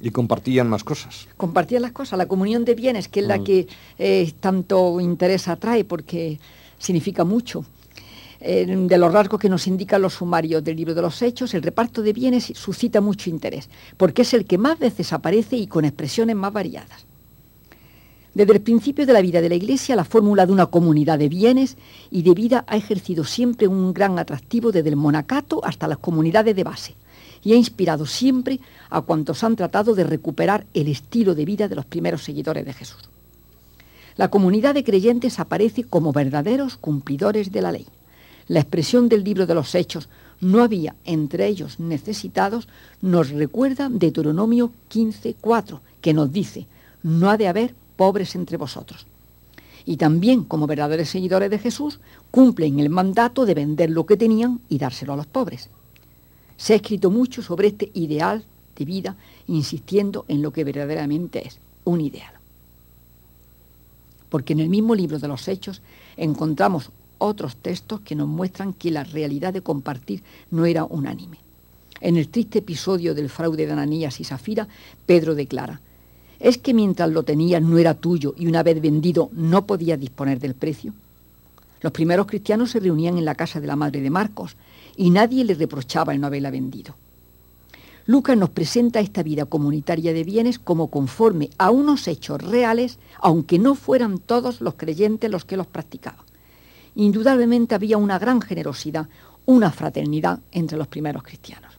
Y 0.00 0.10
compartían 0.10 0.68
más 0.68 0.84
cosas. 0.84 1.26
Compartían 1.36 1.82
las 1.82 1.90
cosas, 1.90 2.16
la 2.16 2.28
comunión 2.28 2.64
de 2.64 2.76
bienes, 2.76 3.08
que 3.08 3.18
es 3.18 3.26
la 3.26 3.38
mm. 3.38 3.44
que 3.44 3.66
eh, 3.98 4.32
tanto 4.38 5.00
interés 5.00 5.48
atrae 5.48 5.84
porque 5.84 6.38
significa 6.78 7.24
mucho. 7.24 7.64
Eh, 8.38 8.64
de 8.64 8.96
los 8.96 9.12
rasgos 9.12 9.40
que 9.40 9.48
nos 9.48 9.66
indican 9.66 10.02
los 10.02 10.14
sumarios 10.14 10.62
del 10.62 10.76
libro 10.76 10.94
de 10.94 11.02
los 11.02 11.20
Hechos, 11.20 11.52
el 11.52 11.62
reparto 11.62 12.00
de 12.00 12.12
bienes 12.12 12.52
suscita 12.54 13.00
mucho 13.00 13.28
interés, 13.28 13.68
porque 13.96 14.22
es 14.22 14.34
el 14.34 14.44
que 14.44 14.56
más 14.56 14.78
veces 14.78 15.12
aparece 15.12 15.56
y 15.56 15.66
con 15.66 15.84
expresiones 15.84 16.36
más 16.36 16.52
variadas. 16.52 17.06
Desde 18.34 18.52
el 18.52 18.62
principio 18.62 19.06
de 19.06 19.12
la 19.12 19.22
vida 19.22 19.40
de 19.40 19.48
la 19.48 19.54
Iglesia, 19.54 19.94
la 19.94 20.04
fórmula 20.04 20.44
de 20.44 20.52
una 20.52 20.66
comunidad 20.66 21.20
de 21.20 21.28
bienes 21.28 21.76
y 22.10 22.22
de 22.22 22.34
vida 22.34 22.64
ha 22.66 22.76
ejercido 22.76 23.22
siempre 23.22 23.68
un 23.68 23.94
gran 23.94 24.18
atractivo 24.18 24.72
desde 24.72 24.88
el 24.88 24.96
monacato 24.96 25.64
hasta 25.64 25.86
las 25.86 25.98
comunidades 25.98 26.56
de 26.56 26.64
base 26.64 26.96
y 27.44 27.52
ha 27.52 27.56
inspirado 27.56 28.06
siempre 28.06 28.58
a 28.90 29.02
cuantos 29.02 29.44
han 29.44 29.54
tratado 29.54 29.94
de 29.94 30.02
recuperar 30.02 30.66
el 30.74 30.88
estilo 30.88 31.36
de 31.36 31.44
vida 31.44 31.68
de 31.68 31.76
los 31.76 31.84
primeros 31.84 32.24
seguidores 32.24 32.64
de 32.64 32.72
Jesús. 32.72 33.08
La 34.16 34.28
comunidad 34.28 34.74
de 34.74 34.82
creyentes 34.82 35.38
aparece 35.38 35.84
como 35.84 36.12
verdaderos 36.12 36.76
cumplidores 36.76 37.52
de 37.52 37.62
la 37.62 37.70
ley. 37.70 37.86
La 38.48 38.60
expresión 38.60 39.08
del 39.08 39.22
libro 39.22 39.46
de 39.46 39.54
los 39.54 39.74
Hechos, 39.76 40.08
no 40.40 40.62
había 40.62 40.96
entre 41.04 41.46
ellos 41.46 41.78
necesitados, 41.78 42.68
nos 43.00 43.30
recuerda 43.30 43.88
Deuteronomio 43.88 44.72
15.4, 44.90 45.80
que 46.00 46.12
nos 46.12 46.32
dice, 46.32 46.66
no 47.02 47.30
ha 47.30 47.36
de 47.36 47.48
haber 47.48 47.74
pobres 47.96 48.34
entre 48.34 48.56
vosotros. 48.56 49.06
y 49.86 49.96
también 49.96 50.44
como 50.44 50.66
verdaderos 50.66 51.08
seguidores 51.08 51.50
de 51.50 51.58
Jesús 51.58 52.00
cumplen 52.30 52.80
el 52.80 52.88
mandato 52.88 53.44
de 53.44 53.54
vender 53.54 53.90
lo 53.90 54.06
que 54.06 54.16
tenían 54.16 54.60
y 54.68 54.78
dárselo 54.78 55.12
a 55.12 55.16
los 55.16 55.26
pobres. 55.26 55.68
Se 56.56 56.72
ha 56.72 56.76
escrito 56.76 57.10
mucho 57.10 57.42
sobre 57.42 57.68
este 57.68 57.90
ideal 57.94 58.44
de 58.76 58.84
vida, 58.84 59.16
insistiendo 59.46 60.24
en 60.28 60.40
lo 60.40 60.52
que 60.52 60.64
verdaderamente 60.64 61.46
es 61.46 61.58
un 61.84 62.00
ideal. 62.00 62.32
Porque 64.30 64.54
en 64.54 64.60
el 64.60 64.68
mismo 64.68 64.94
libro 64.94 65.18
de 65.18 65.28
los 65.28 65.46
Hechos 65.48 65.82
encontramos 66.16 66.90
otros 67.18 67.56
textos 67.56 68.00
que 68.00 68.16
nos 68.16 68.26
muestran 68.26 68.72
que 68.72 68.90
la 68.90 69.04
realidad 69.04 69.52
de 69.52 69.60
compartir 69.60 70.22
no 70.50 70.64
era 70.64 70.84
unánime. 70.84 71.38
En 72.00 72.16
el 72.16 72.28
triste 72.28 72.58
episodio 72.58 73.14
del 73.14 73.30
fraude 73.30 73.66
de 73.66 73.72
Ananías 73.72 74.18
y 74.20 74.24
Safira, 74.24 74.66
Pedro 75.06 75.34
declara, 75.34 75.80
¿es 76.44 76.58
que 76.58 76.74
mientras 76.74 77.10
lo 77.10 77.22
tenías 77.22 77.62
no 77.62 77.78
era 77.78 77.94
tuyo 77.94 78.34
y 78.36 78.46
una 78.46 78.62
vez 78.62 78.78
vendido 78.82 79.30
no 79.32 79.66
podías 79.66 79.98
disponer 79.98 80.38
del 80.38 80.54
precio? 80.54 80.92
Los 81.80 81.90
primeros 81.90 82.26
cristianos 82.26 82.70
se 82.70 82.80
reunían 82.80 83.16
en 83.16 83.24
la 83.24 83.34
casa 83.34 83.62
de 83.62 83.66
la 83.66 83.76
madre 83.76 84.02
de 84.02 84.10
Marcos 84.10 84.54
y 84.94 85.08
nadie 85.08 85.42
le 85.44 85.54
reprochaba 85.54 86.12
el 86.12 86.20
no 86.20 86.26
haberla 86.26 86.50
vendido. 86.50 86.96
Lucas 88.04 88.36
nos 88.36 88.50
presenta 88.50 89.00
esta 89.00 89.22
vida 89.22 89.46
comunitaria 89.46 90.12
de 90.12 90.22
bienes 90.22 90.58
como 90.58 90.88
conforme 90.88 91.48
a 91.56 91.70
unos 91.70 92.06
hechos 92.08 92.42
reales, 92.42 92.98
aunque 93.20 93.58
no 93.58 93.74
fueran 93.74 94.18
todos 94.18 94.60
los 94.60 94.74
creyentes 94.74 95.30
los 95.30 95.46
que 95.46 95.56
los 95.56 95.66
practicaban. 95.66 96.26
Indudablemente 96.94 97.74
había 97.74 97.96
una 97.96 98.18
gran 98.18 98.42
generosidad, 98.42 99.08
una 99.46 99.70
fraternidad 99.70 100.40
entre 100.52 100.76
los 100.76 100.88
primeros 100.88 101.22
cristianos. 101.22 101.72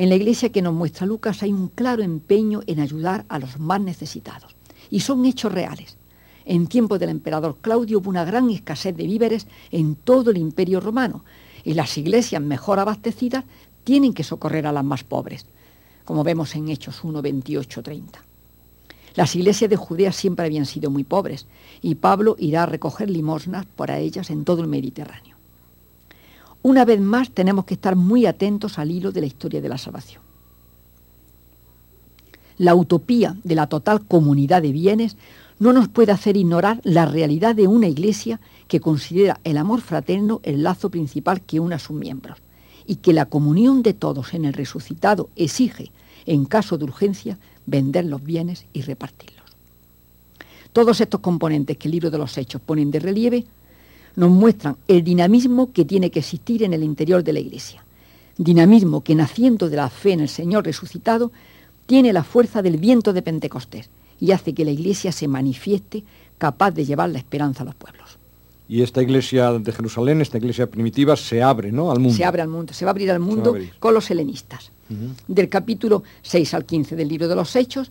En 0.00 0.08
la 0.08 0.14
iglesia 0.14 0.50
que 0.50 0.62
nos 0.62 0.72
muestra 0.72 1.04
Lucas 1.04 1.42
hay 1.42 1.52
un 1.52 1.68
claro 1.68 2.02
empeño 2.02 2.62
en 2.66 2.80
ayudar 2.80 3.26
a 3.28 3.38
los 3.38 3.60
más 3.60 3.82
necesitados. 3.82 4.56
Y 4.88 5.00
son 5.00 5.26
hechos 5.26 5.52
reales. 5.52 5.98
En 6.46 6.68
tiempo 6.68 6.98
del 6.98 7.10
emperador 7.10 7.58
Claudio 7.60 7.98
hubo 7.98 8.08
una 8.08 8.24
gran 8.24 8.48
escasez 8.48 8.96
de 8.96 9.04
víveres 9.04 9.46
en 9.70 9.96
todo 9.96 10.30
el 10.30 10.38
imperio 10.38 10.80
romano 10.80 11.22
y 11.64 11.74
las 11.74 11.98
iglesias 11.98 12.40
mejor 12.40 12.78
abastecidas 12.78 13.44
tienen 13.84 14.14
que 14.14 14.24
socorrer 14.24 14.66
a 14.66 14.72
las 14.72 14.84
más 14.84 15.04
pobres, 15.04 15.44
como 16.06 16.24
vemos 16.24 16.56
en 16.56 16.70
Hechos 16.70 17.04
1, 17.04 17.20
28, 17.20 17.82
30. 17.82 18.24
Las 19.16 19.36
iglesias 19.36 19.68
de 19.68 19.76
Judea 19.76 20.12
siempre 20.12 20.46
habían 20.46 20.64
sido 20.64 20.90
muy 20.90 21.04
pobres 21.04 21.46
y 21.82 21.96
Pablo 21.96 22.36
irá 22.38 22.62
a 22.62 22.66
recoger 22.66 23.10
limosnas 23.10 23.66
para 23.76 23.98
ellas 23.98 24.30
en 24.30 24.46
todo 24.46 24.62
el 24.62 24.68
Mediterráneo. 24.68 25.29
Una 26.62 26.84
vez 26.84 27.00
más 27.00 27.30
tenemos 27.30 27.64
que 27.64 27.74
estar 27.74 27.96
muy 27.96 28.26
atentos 28.26 28.78
al 28.78 28.90
hilo 28.90 29.12
de 29.12 29.20
la 29.20 29.26
historia 29.26 29.60
de 29.60 29.68
la 29.68 29.78
salvación. 29.78 30.22
La 32.58 32.74
utopía 32.74 33.36
de 33.42 33.54
la 33.54 33.68
total 33.68 34.04
comunidad 34.06 34.60
de 34.60 34.72
bienes 34.72 35.16
no 35.58 35.72
nos 35.72 35.88
puede 35.88 36.12
hacer 36.12 36.36
ignorar 36.36 36.80
la 36.84 37.06
realidad 37.06 37.54
de 37.54 37.66
una 37.66 37.88
iglesia 37.88 38.40
que 38.68 38.80
considera 38.80 39.40
el 39.44 39.56
amor 39.56 39.80
fraterno 39.80 40.40
el 40.42 40.62
lazo 40.62 40.90
principal 40.90 41.40
que 41.40 41.60
une 41.60 41.74
a 41.74 41.78
sus 41.78 41.96
miembros 41.96 42.38
y 42.86 42.96
que 42.96 43.12
la 43.12 43.26
comunión 43.26 43.82
de 43.82 43.94
todos 43.94 44.34
en 44.34 44.44
el 44.44 44.52
resucitado 44.52 45.30
exige, 45.36 45.90
en 46.26 46.44
caso 46.44 46.76
de 46.76 46.84
urgencia, 46.84 47.38
vender 47.64 48.04
los 48.04 48.22
bienes 48.22 48.66
y 48.72 48.82
repartirlos. 48.82 49.44
Todos 50.72 51.00
estos 51.00 51.20
componentes 51.20 51.76
que 51.78 51.88
el 51.88 51.92
libro 51.92 52.10
de 52.10 52.18
los 52.18 52.36
Hechos 52.36 52.60
ponen 52.60 52.90
de 52.90 53.00
relieve 53.00 53.46
nos 54.16 54.30
muestran 54.30 54.76
el 54.88 55.04
dinamismo 55.04 55.72
que 55.72 55.84
tiene 55.84 56.10
que 56.10 56.20
existir 56.20 56.62
en 56.62 56.72
el 56.72 56.82
interior 56.82 57.22
de 57.24 57.32
la 57.32 57.40
Iglesia. 57.40 57.84
Dinamismo 58.36 59.02
que 59.02 59.14
naciendo 59.14 59.68
de 59.68 59.76
la 59.76 59.90
fe 59.90 60.12
en 60.12 60.20
el 60.20 60.28
Señor 60.28 60.64
resucitado 60.64 61.32
tiene 61.86 62.12
la 62.12 62.24
fuerza 62.24 62.62
del 62.62 62.76
viento 62.76 63.12
de 63.12 63.22
Pentecostés 63.22 63.90
y 64.18 64.32
hace 64.32 64.54
que 64.54 64.64
la 64.64 64.70
Iglesia 64.70 65.12
se 65.12 65.28
manifieste 65.28 66.04
capaz 66.38 66.70
de 66.70 66.84
llevar 66.84 67.10
la 67.10 67.18
esperanza 67.18 67.62
a 67.62 67.66
los 67.66 67.74
pueblos. 67.74 68.18
Y 68.68 68.82
esta 68.82 69.02
iglesia 69.02 69.50
de 69.58 69.72
Jerusalén, 69.72 70.20
esta 70.20 70.38
iglesia 70.38 70.70
primitiva, 70.70 71.16
se 71.16 71.42
abre 71.42 71.72
¿no? 71.72 71.90
al 71.90 71.98
mundo. 71.98 72.16
Se 72.16 72.24
abre 72.24 72.40
al 72.40 72.48
mundo, 72.48 72.72
se 72.72 72.84
va 72.84 72.90
a 72.90 72.92
abrir 72.92 73.10
al 73.10 73.18
mundo 73.18 73.56
con 73.80 73.92
los 73.92 74.08
helenistas. 74.12 74.70
Del 75.26 75.48
capítulo 75.48 76.04
6 76.22 76.54
al 76.54 76.64
15 76.64 76.94
del 76.94 77.08
libro 77.08 77.26
de 77.26 77.34
los 77.34 77.56
Hechos, 77.56 77.90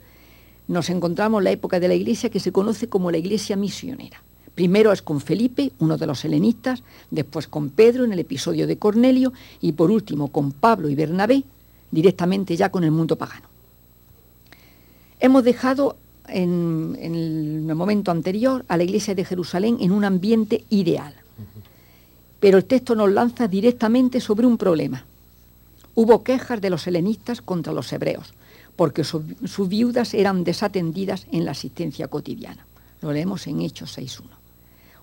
nos 0.69 0.89
encontramos 0.89 1.43
la 1.43 1.51
época 1.51 1.82
de 1.82 1.89
la 1.89 1.95
iglesia 1.95 2.29
que 2.29 2.39
se 2.39 2.53
conoce 2.53 2.88
como 2.88 3.12
la 3.12 3.17
iglesia 3.17 3.58
misionera. 3.58 4.23
Primero 4.55 4.91
es 4.91 5.01
con 5.01 5.21
Felipe, 5.21 5.71
uno 5.79 5.97
de 5.97 6.07
los 6.07 6.25
helenistas, 6.25 6.83
después 7.12 7.47
con 7.47 7.69
Pedro 7.69 8.03
en 8.03 8.13
el 8.13 8.19
episodio 8.19 8.67
de 8.67 8.77
Cornelio 8.77 9.33
y 9.62 9.71
por 9.71 9.91
último 9.91 10.29
con 10.29 10.51
Pablo 10.51 10.89
y 10.89 10.95
Bernabé, 10.95 11.43
directamente 11.91 12.55
ya 12.55 12.69
con 12.69 12.83
el 12.83 12.91
mundo 12.91 13.15
pagano. 13.15 13.47
Hemos 15.19 15.43
dejado 15.43 15.97
en, 16.27 16.97
el 17.01 17.75
momento 17.75 18.12
anterior 18.12 18.63
a 18.67 18.77
la 18.77 18.83
iglesia 18.83 19.15
de 19.15 19.25
Jerusalén 19.25 19.77
en 19.81 19.91
un 19.91 20.05
ambiente 20.05 20.63
ideal, 20.69 21.13
pero 22.39 22.57
el 22.57 22.65
texto 22.65 22.95
nos 22.95 23.12
lanza 23.12 23.47
directamente 23.47 24.21
sobre 24.21 24.47
un 24.47 24.57
problema. 24.57 25.05
Hubo 25.95 26.23
quejas 26.23 26.62
de 26.62 26.69
los 26.69 26.88
helenistas 26.88 27.41
contra 27.41 27.73
los 27.73 27.91
hebreos, 27.91 28.33
porque 28.75 29.03
sus 29.03 29.67
viudas 29.67 30.13
eran 30.13 30.45
desatendidas 30.45 31.27
en 31.31 31.43
la 31.43 31.51
asistencia 31.51 32.07
cotidiana. 32.07 32.65
Lo 33.01 33.12
leemos 33.12 33.47
en 33.47 33.62
Hechos 33.62 33.97
6.1. 33.97 34.38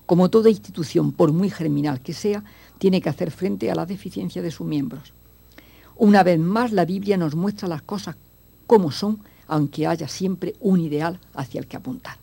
Como 0.07 0.29
toda 0.29 0.49
institución, 0.49 1.11
por 1.11 1.33
muy 1.33 1.49
germinal 1.49 2.01
que 2.01 2.13
sea, 2.13 2.43
tiene 2.79 3.01
que 3.01 3.09
hacer 3.09 3.29
frente 3.29 3.69
a 3.69 3.75
la 3.75 3.85
deficiencia 3.85 4.41
de 4.41 4.51
sus 4.51 4.65
miembros. 4.65 5.13
Una 5.97 6.23
vez 6.23 6.39
más, 6.39 6.71
la 6.71 6.85
Biblia 6.85 7.17
nos 7.17 7.35
muestra 7.35 7.67
las 7.67 7.81
cosas 7.81 8.15
como 8.65 8.89
son, 8.91 9.19
aunque 9.47 9.85
haya 9.85 10.07
siempre 10.07 10.55
un 10.61 10.79
ideal 10.79 11.19
hacia 11.33 11.59
el 11.59 11.67
que 11.67 11.75
apuntar. 11.75 12.17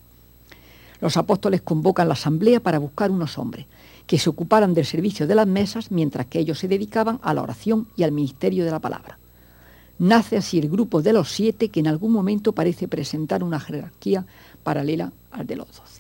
Los 1.01 1.19
apóstoles 1.19 1.61
convocan 1.61 2.09
la 2.09 2.15
asamblea 2.15 2.61
para 2.61 2.79
buscar 2.79 3.11
unos 3.11 3.37
hombres 3.37 3.67
que 4.07 4.19
se 4.19 4.31
ocuparan 4.31 4.73
del 4.73 4.87
servicio 4.87 5.27
de 5.27 5.35
las 5.35 5.47
mesas 5.47 5.91
mientras 5.91 6.27
que 6.27 6.39
ellos 6.39 6.59
se 6.59 6.69
dedicaban 6.69 7.21
a 7.23 7.35
la 7.35 7.43
oración 7.43 7.87
y 7.97 8.03
al 8.03 8.13
ministerio 8.13 8.65
de 8.65 8.71
la 8.71 8.81
palabra. 8.81 9.19
Nace 9.99 10.39
así 10.39 10.59
el 10.59 10.71
grupo 10.71 11.03
de 11.03 11.13
los 11.13 11.31
siete 11.31 11.69
que 11.69 11.81
en 11.81 11.89
algún 11.89 12.13
momento 12.13 12.53
parece 12.53 12.89
presentar 12.89 13.45
una 13.45 13.61
jerarquía 13.61 14.25
paralela 14.63 15.13
al 15.31 15.47
de 15.47 15.57
los 15.57 15.69
doce. 15.69 15.94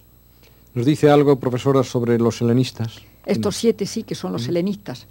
¿Nos 0.74 0.86
dice 0.86 1.08
algo, 1.08 1.38
profesora, 1.38 1.84
sobre 1.84 2.18
los 2.18 2.42
helenistas? 2.42 2.96
Estos 3.26 3.54
siete 3.56 3.86
sí 3.86 4.02
que 4.02 4.16
son 4.16 4.32
los 4.32 4.48
helenistas. 4.48 5.06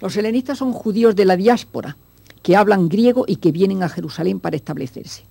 Los 0.00 0.16
helenistas 0.16 0.58
son 0.58 0.72
judíos 0.72 1.14
de 1.14 1.24
la 1.24 1.36
diáspora, 1.36 1.96
que 2.42 2.56
hablan 2.56 2.88
griego 2.88 3.24
y 3.28 3.36
que 3.36 3.52
vienen 3.52 3.84
a 3.84 3.88
Jerusalén 3.88 4.40
para 4.40 4.56
establecerse. 4.56 5.22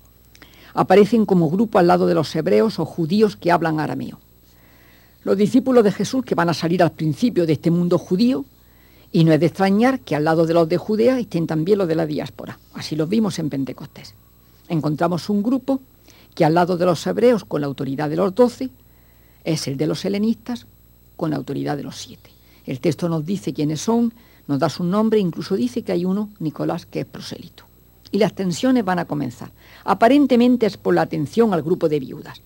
Aparecen 0.73 1.25
como 1.25 1.49
grupo 1.49 1.79
al 1.79 1.87
lado 1.87 2.07
de 2.07 2.15
los 2.15 2.33
hebreos 2.33 2.79
o 2.79 2.85
judíos 2.85 3.35
que 3.35 3.51
hablan 3.51 3.81
arameo. 3.81 4.19
Los 5.25 5.37
discípulos 5.37 5.83
de 5.83 5.91
Jesús 5.91 6.23
que 6.23 6.33
van 6.33 6.49
a 6.49 6.53
salir 6.53 6.81
al 6.81 6.93
principio 6.93 7.45
de 7.45 7.53
este 7.53 7.69
mundo 7.69 7.97
judío, 7.97 8.45
y 9.11 9.25
no 9.25 9.33
es 9.33 9.39
de 9.41 9.47
extrañar 9.47 9.99
que 9.99 10.15
al 10.15 10.23
lado 10.23 10.45
de 10.45 10.53
los 10.53 10.67
de 10.69 10.77
Judea 10.77 11.19
estén 11.19 11.45
también 11.45 11.77
los 11.77 11.89
de 11.89 11.95
la 11.95 12.07
diáspora. 12.07 12.57
Así 12.73 12.95
los 12.95 13.09
vimos 13.09 13.37
en 13.37 13.49
Pentecostés. 13.49 14.15
Encontramos 14.69 15.29
un 15.29 15.43
grupo 15.43 15.81
que 16.33 16.45
al 16.45 16.53
lado 16.53 16.77
de 16.77 16.85
los 16.85 17.05
hebreos, 17.05 17.43
con 17.43 17.61
la 17.61 17.67
autoridad 17.67 18.09
de 18.09 18.15
los 18.15 18.33
doce, 18.33 18.71
es 19.43 19.67
el 19.67 19.77
de 19.77 19.87
los 19.87 20.05
helenistas 20.05 20.67
con 21.15 21.31
la 21.31 21.37
autoridad 21.37 21.77
de 21.77 21.83
los 21.83 21.97
siete. 21.97 22.31
El 22.65 22.79
texto 22.79 23.09
nos 23.09 23.25
dice 23.25 23.53
quiénes 23.53 23.81
son, 23.81 24.13
nos 24.47 24.59
da 24.59 24.69
su 24.69 24.83
nombre, 24.83 25.19
incluso 25.19 25.55
dice 25.55 25.83
que 25.83 25.91
hay 25.91 26.05
uno, 26.05 26.29
Nicolás, 26.39 26.85
que 26.85 27.01
es 27.01 27.05
prosélito. 27.05 27.65
Y 28.11 28.19
las 28.19 28.33
tensiones 28.33 28.85
van 28.85 28.99
a 28.99 29.05
comenzar. 29.05 29.51
Aparentemente 29.83 30.65
es 30.65 30.77
por 30.77 30.93
la 30.93 31.01
atención 31.01 31.53
al 31.53 31.63
grupo 31.63 31.89
de 31.89 31.99
viudas, 31.99 32.41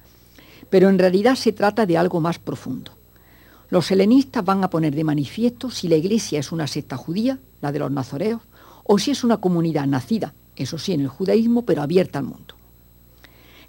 pero 0.69 0.89
en 0.89 0.99
realidad 0.99 1.35
se 1.35 1.51
trata 1.51 1.85
de 1.85 1.97
algo 1.97 2.21
más 2.21 2.39
profundo. 2.39 2.91
Los 3.69 3.91
helenistas 3.91 4.45
van 4.45 4.63
a 4.63 4.69
poner 4.69 4.95
de 4.95 5.03
manifiesto 5.03 5.69
si 5.69 5.87
la 5.87 5.97
iglesia 5.97 6.39
es 6.39 6.51
una 6.51 6.67
secta 6.67 6.95
judía, 6.95 7.37
la 7.61 7.71
de 7.71 7.79
los 7.79 7.91
nazoreos, 7.91 8.41
o 8.85 8.97
si 8.97 9.11
es 9.11 9.23
una 9.23 9.37
comunidad 9.37 9.85
nacida, 9.87 10.33
eso 10.55 10.77
sí, 10.77 10.93
en 10.93 11.01
el 11.01 11.09
judaísmo, 11.09 11.63
pero 11.63 11.81
abierta 11.81 12.19
al 12.19 12.25
mundo. 12.25 12.56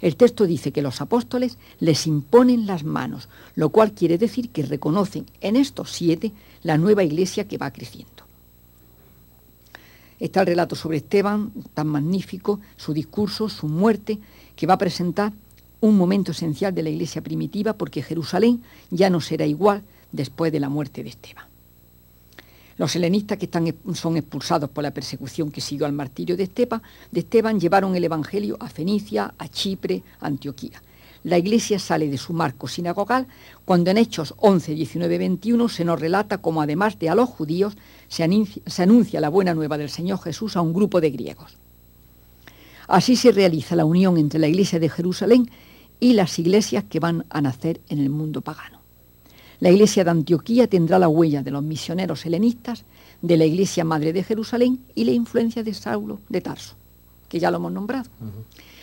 El 0.01 0.15
texto 0.15 0.45
dice 0.45 0.71
que 0.71 0.81
los 0.81 1.01
apóstoles 1.01 1.57
les 1.79 2.07
imponen 2.07 2.65
las 2.65 2.83
manos, 2.83 3.27
lo 3.55 3.69
cual 3.69 3.93
quiere 3.93 4.17
decir 4.17 4.49
que 4.49 4.63
reconocen 4.63 5.25
en 5.41 5.55
estos 5.55 5.91
siete 5.91 6.31
la 6.63 6.77
nueva 6.77 7.03
iglesia 7.03 7.47
que 7.47 7.57
va 7.57 7.71
creciendo. 7.71 8.23
Está 10.19 10.41
el 10.41 10.47
relato 10.47 10.75
sobre 10.75 10.97
Esteban, 10.97 11.51
tan 11.73 11.87
magnífico, 11.87 12.59
su 12.75 12.93
discurso, 12.93 13.49
su 13.49 13.67
muerte, 13.67 14.19
que 14.55 14.67
va 14.67 14.73
a 14.73 14.77
presentar 14.77 15.31
un 15.81 15.97
momento 15.97 16.31
esencial 16.31 16.75
de 16.75 16.83
la 16.83 16.89
iglesia 16.89 17.21
primitiva 17.21 17.73
porque 17.73 18.03
Jerusalén 18.03 18.61
ya 18.91 19.09
no 19.09 19.21
será 19.21 19.45
igual 19.45 19.83
después 20.11 20.51
de 20.51 20.59
la 20.59 20.69
muerte 20.69 21.03
de 21.03 21.09
Esteban. 21.09 21.45
Los 22.79 22.95
helenistas 22.95 23.37
que 23.37 23.43
están, 23.43 23.75
son 23.93 24.15
expulsados 24.15 24.69
por 24.69 24.85
la 24.85 24.93
persecución 24.93 25.51
que 25.51 25.59
siguió 25.59 25.85
al 25.85 25.91
martirio 25.91 26.37
de, 26.37 26.47
de 26.47 27.19
Esteban 27.19 27.59
llevaron 27.59 27.93
el 27.93 28.05
Evangelio 28.05 28.55
a 28.57 28.69
Fenicia, 28.69 29.33
a 29.37 29.49
Chipre, 29.49 30.01
a 30.21 30.27
Antioquía. 30.27 30.81
La 31.25 31.37
iglesia 31.37 31.77
sale 31.77 32.07
de 32.07 32.17
su 32.17 32.31
marco 32.31 32.69
sinagogal 32.69 33.27
cuando 33.65 33.91
en 33.91 33.97
Hechos 33.97 34.33
11, 34.37 34.75
19, 34.75 35.17
21 35.17 35.67
se 35.67 35.83
nos 35.83 35.99
relata 35.99 36.37
como 36.37 36.61
además 36.61 36.97
de 36.97 37.09
a 37.09 37.15
los 37.15 37.27
judíos 37.27 37.75
se 38.07 38.23
anuncia 38.23 39.19
la 39.19 39.27
buena 39.27 39.53
nueva 39.53 39.77
del 39.77 39.89
Señor 39.89 40.21
Jesús 40.21 40.55
a 40.55 40.61
un 40.61 40.71
grupo 40.71 41.01
de 41.01 41.11
griegos. 41.11 41.57
Así 42.87 43.17
se 43.17 43.33
realiza 43.33 43.75
la 43.75 43.83
unión 43.83 44.17
entre 44.17 44.39
la 44.39 44.47
iglesia 44.47 44.79
de 44.79 44.87
Jerusalén 44.87 45.51
y 45.99 46.13
las 46.13 46.39
iglesias 46.39 46.85
que 46.89 47.01
van 47.01 47.25
a 47.29 47.41
nacer 47.41 47.81
en 47.89 47.99
el 47.99 48.09
mundo 48.09 48.39
pagano. 48.39 48.78
La 49.59 49.69
iglesia 49.69 50.05
de 50.05 50.11
Antioquía 50.11 50.67
tendrá 50.67 50.97
la 50.99 51.09
huella 51.09 51.43
de 51.43 51.51
los 51.51 51.63
misioneros 51.63 52.25
helenistas, 52.25 52.85
de 53.21 53.35
la 53.35 53.45
iglesia 53.45 53.83
madre 53.83 54.13
de 54.13 54.23
Jerusalén 54.23 54.79
y 54.95 55.03
la 55.03 55.11
influencia 55.11 55.63
de 55.63 55.73
Saulo 55.73 56.21
de 56.29 56.39
Tarso, 56.39 56.75
que 57.27 57.39
ya 57.39 57.51
lo 57.51 57.57
hemos 57.57 57.73
nombrado. 57.73 58.09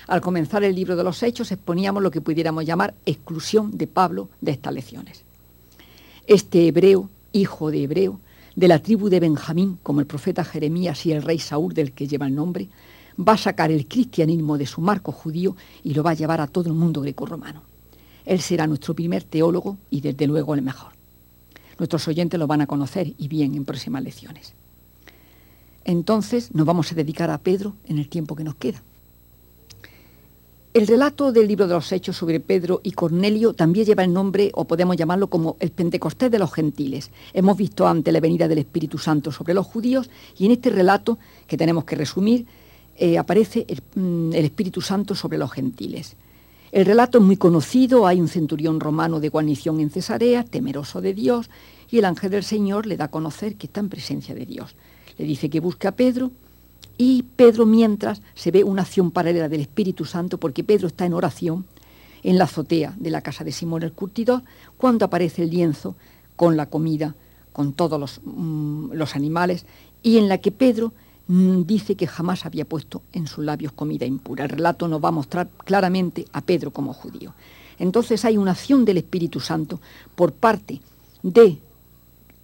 Al 0.06 0.20
comenzar 0.20 0.64
el 0.64 0.74
libro 0.74 0.94
de 0.94 1.02
los 1.02 1.22
Hechos 1.22 1.50
exponíamos 1.50 2.02
lo 2.02 2.10
que 2.10 2.20
pudiéramos 2.20 2.64
llamar 2.66 2.94
exclusión 3.06 3.76
de 3.76 3.86
Pablo 3.86 4.28
de 4.40 4.52
estas 4.52 4.74
lecciones. 4.74 5.24
Este 6.26 6.68
hebreo, 6.68 7.08
hijo 7.32 7.70
de 7.70 7.84
hebreo, 7.84 8.20
de 8.54 8.68
la 8.68 8.82
tribu 8.82 9.08
de 9.08 9.20
Benjamín, 9.20 9.78
como 9.82 10.00
el 10.00 10.06
profeta 10.06 10.44
Jeremías 10.44 11.06
y 11.06 11.12
el 11.12 11.22
rey 11.22 11.38
Saúl 11.38 11.72
del 11.72 11.92
que 11.92 12.06
lleva 12.06 12.26
el 12.26 12.34
nombre, 12.34 12.68
va 13.18 13.32
a 13.32 13.38
sacar 13.38 13.70
el 13.70 13.86
cristianismo 13.86 14.58
de 14.58 14.66
su 14.66 14.82
marco 14.82 15.10
judío 15.10 15.56
y 15.82 15.94
lo 15.94 16.02
va 16.02 16.10
a 16.10 16.14
llevar 16.14 16.40
a 16.40 16.46
todo 16.46 16.68
el 16.68 16.74
mundo 16.74 17.00
greco-romano. 17.00 17.75
Él 18.26 18.40
será 18.40 18.66
nuestro 18.66 18.94
primer 18.94 19.24
teólogo 19.24 19.78
y 19.88 20.02
desde 20.02 20.26
luego 20.26 20.54
el 20.54 20.62
mejor. 20.62 20.92
Nuestros 21.78 22.06
oyentes 22.08 22.38
lo 22.38 22.46
van 22.46 22.60
a 22.60 22.66
conocer 22.66 23.14
y 23.16 23.28
bien 23.28 23.54
en 23.54 23.64
próximas 23.64 24.02
lecciones. 24.02 24.52
Entonces 25.84 26.54
nos 26.54 26.66
vamos 26.66 26.92
a 26.92 26.94
dedicar 26.94 27.30
a 27.30 27.38
Pedro 27.38 27.74
en 27.86 27.98
el 27.98 28.08
tiempo 28.08 28.34
que 28.36 28.44
nos 28.44 28.56
queda. 28.56 28.82
El 30.76 30.86
relato 30.86 31.32
del 31.32 31.48
libro 31.48 31.66
de 31.66 31.72
los 31.72 31.90
Hechos 31.90 32.18
sobre 32.18 32.38
Pedro 32.38 32.82
y 32.82 32.90
Cornelio 32.90 33.54
también 33.54 33.86
lleva 33.86 34.04
el 34.04 34.12
nombre, 34.12 34.50
o 34.52 34.66
podemos 34.66 34.94
llamarlo 34.94 35.28
como 35.28 35.56
el 35.58 35.70
Pentecostés 35.70 36.30
de 36.30 36.38
los 36.38 36.52
gentiles. 36.52 37.10
Hemos 37.32 37.56
visto 37.56 37.88
antes 37.88 38.12
la 38.12 38.20
venida 38.20 38.46
del 38.46 38.58
Espíritu 38.58 38.98
Santo 38.98 39.32
sobre 39.32 39.54
los 39.54 39.64
judíos 39.64 40.10
y 40.36 40.44
en 40.44 40.52
este 40.52 40.68
relato, 40.68 41.18
que 41.46 41.56
tenemos 41.56 41.84
que 41.84 41.96
resumir, 41.96 42.44
eh, 42.94 43.16
aparece 43.16 43.66
mm, 43.94 44.34
el, 44.34 44.44
Espíritu 44.44 44.82
Santo 44.82 45.14
sobre 45.14 45.38
los 45.38 45.50
gentiles. 45.50 46.14
El 46.76 46.84
relato 46.84 47.16
es 47.16 47.24
muy 47.24 47.38
conocido, 47.38 48.06
hay 48.06 48.20
un 48.20 48.28
centurión 48.28 48.80
romano 48.80 49.18
de 49.18 49.30
guarnición 49.30 49.80
en 49.80 49.88
Cesarea, 49.88 50.44
temeroso 50.44 51.00
de 51.00 51.14
Dios, 51.14 51.48
y 51.90 51.96
el 51.96 52.04
ángel 52.04 52.30
del 52.30 52.44
Señor 52.44 52.84
le 52.84 52.98
da 52.98 53.06
a 53.06 53.10
conocer 53.10 53.56
que 53.56 53.66
está 53.66 53.80
en 53.80 53.88
presencia 53.88 54.34
de 54.34 54.44
Dios. 54.44 54.76
Le 55.16 55.24
dice 55.24 55.48
que 55.48 55.60
busque 55.60 55.88
a 55.88 55.96
Pedro, 55.96 56.32
y 56.98 57.22
Pedro 57.34 57.64
mientras 57.64 58.20
se 58.34 58.50
ve 58.50 58.62
una 58.62 58.82
acción 58.82 59.10
paralela 59.10 59.48
del 59.48 59.62
Espíritu 59.62 60.04
Santo, 60.04 60.36
porque 60.36 60.64
Pedro 60.64 60.88
está 60.88 61.06
en 61.06 61.14
oración 61.14 61.64
en 62.22 62.36
la 62.36 62.44
azotea 62.44 62.94
de 62.98 63.08
la 63.08 63.22
casa 63.22 63.42
de 63.42 63.52
Simón 63.52 63.82
el 63.82 63.94
Curtidor, 63.94 64.42
cuando 64.76 65.06
aparece 65.06 65.44
el 65.44 65.50
lienzo 65.52 65.96
con 66.36 66.58
la 66.58 66.66
comida, 66.66 67.14
con 67.54 67.72
todos 67.72 67.98
los, 67.98 68.20
mm, 68.22 68.92
los 68.92 69.16
animales, 69.16 69.64
y 70.02 70.18
en 70.18 70.28
la 70.28 70.36
que 70.36 70.52
Pedro 70.52 70.92
dice 71.28 71.96
que 71.96 72.06
jamás 72.06 72.46
había 72.46 72.64
puesto 72.64 73.02
en 73.12 73.26
sus 73.26 73.44
labios 73.44 73.72
comida 73.72 74.06
impura. 74.06 74.44
El 74.44 74.50
relato 74.50 74.86
nos 74.86 75.02
va 75.02 75.08
a 75.08 75.12
mostrar 75.12 75.48
claramente 75.64 76.26
a 76.32 76.40
Pedro 76.40 76.70
como 76.70 76.92
judío. 76.92 77.34
Entonces 77.78 78.24
hay 78.24 78.36
una 78.36 78.52
acción 78.52 78.84
del 78.84 78.98
Espíritu 78.98 79.40
Santo 79.40 79.80
por 80.14 80.32
parte 80.32 80.80
de 81.22 81.58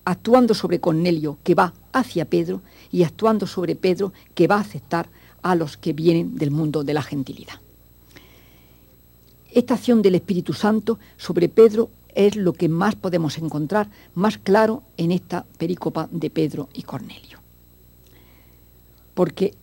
actuando 0.04 0.52
sobre 0.52 0.80
Cornelio 0.80 1.38
que 1.44 1.54
va 1.54 1.72
hacia 1.92 2.24
Pedro 2.24 2.60
y 2.90 3.04
actuando 3.04 3.46
sobre 3.46 3.76
Pedro 3.76 4.12
que 4.34 4.48
va 4.48 4.56
a 4.56 4.60
aceptar 4.60 5.08
a 5.42 5.54
los 5.54 5.76
que 5.76 5.92
vienen 5.92 6.36
del 6.36 6.50
mundo 6.50 6.82
de 6.82 6.94
la 6.94 7.02
gentilidad. 7.02 7.60
Esta 9.52 9.74
acción 9.74 10.02
del 10.02 10.16
Espíritu 10.16 10.54
Santo 10.54 10.98
sobre 11.16 11.48
Pedro 11.48 11.90
es 12.14 12.36
lo 12.36 12.52
que 12.52 12.68
más 12.68 12.94
podemos 12.94 13.38
encontrar 13.38 13.88
más 14.14 14.38
claro 14.38 14.82
en 14.96 15.12
esta 15.12 15.44
perícopa 15.56 16.08
de 16.10 16.30
Pedro 16.30 16.68
y 16.74 16.82
Cornelio 16.82 17.41
porque 19.14 19.54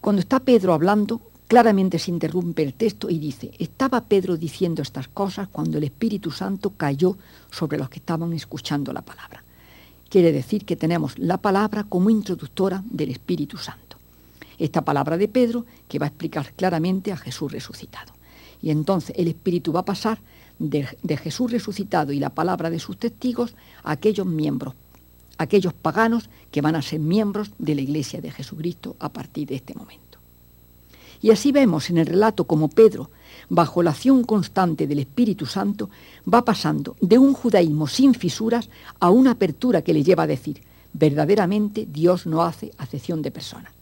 cuando 0.00 0.20
está 0.20 0.40
Pedro 0.40 0.74
hablando, 0.74 1.20
claramente 1.48 1.98
se 1.98 2.10
interrumpe 2.10 2.62
el 2.62 2.74
texto 2.74 3.10
y 3.10 3.18
dice, 3.18 3.52
estaba 3.58 4.02
Pedro 4.02 4.36
diciendo 4.36 4.82
estas 4.82 5.08
cosas 5.08 5.48
cuando 5.48 5.78
el 5.78 5.84
Espíritu 5.84 6.30
Santo 6.30 6.70
cayó 6.76 7.16
sobre 7.50 7.78
los 7.78 7.88
que 7.88 7.98
estaban 7.98 8.32
escuchando 8.32 8.92
la 8.92 9.02
palabra. 9.02 9.42
Quiere 10.08 10.32
decir 10.32 10.64
que 10.64 10.76
tenemos 10.76 11.18
la 11.18 11.38
palabra 11.38 11.84
como 11.84 12.10
introductora 12.10 12.82
del 12.84 13.10
Espíritu 13.10 13.56
Santo. 13.56 13.96
Esta 14.58 14.82
palabra 14.82 15.16
de 15.16 15.28
Pedro 15.28 15.66
que 15.88 15.98
va 15.98 16.06
a 16.06 16.08
explicar 16.08 16.52
claramente 16.54 17.10
a 17.10 17.16
Jesús 17.16 17.50
resucitado. 17.50 18.12
Y 18.62 18.70
entonces 18.70 19.14
el 19.18 19.28
Espíritu 19.28 19.72
va 19.72 19.80
a 19.80 19.84
pasar 19.84 20.18
de, 20.58 20.86
de 21.02 21.16
Jesús 21.16 21.50
resucitado 21.50 22.12
y 22.12 22.20
la 22.20 22.30
palabra 22.30 22.70
de 22.70 22.78
sus 22.78 22.96
testigos 22.96 23.56
a 23.82 23.92
aquellos 23.92 24.26
miembros 24.26 24.74
aquellos 25.38 25.72
paganos 25.72 26.28
que 26.50 26.60
van 26.60 26.76
a 26.76 26.82
ser 26.82 27.00
miembros 27.00 27.52
de 27.58 27.74
la 27.74 27.82
Iglesia 27.82 28.20
de 28.20 28.30
Jesucristo 28.30 28.96
a 28.98 29.08
partir 29.08 29.48
de 29.48 29.56
este 29.56 29.74
momento. 29.74 30.18
Y 31.20 31.30
así 31.30 31.52
vemos 31.52 31.88
en 31.88 31.98
el 31.98 32.06
relato 32.06 32.44
como 32.44 32.68
Pedro, 32.68 33.10
bajo 33.48 33.82
la 33.82 33.90
acción 33.90 34.24
constante 34.24 34.86
del 34.86 34.98
Espíritu 34.98 35.46
Santo, 35.46 35.88
va 36.32 36.44
pasando 36.44 36.96
de 37.00 37.16
un 37.18 37.32
judaísmo 37.32 37.86
sin 37.86 38.14
fisuras 38.14 38.68
a 39.00 39.10
una 39.10 39.30
apertura 39.30 39.82
que 39.82 39.94
le 39.94 40.02
lleva 40.02 40.24
a 40.24 40.28
decir, 40.28 40.60
verdaderamente 40.92 41.86
Dios 41.90 42.26
no 42.26 42.42
hace 42.42 42.72
acepción 42.78 43.22
de 43.22 43.30
personas. 43.30 43.72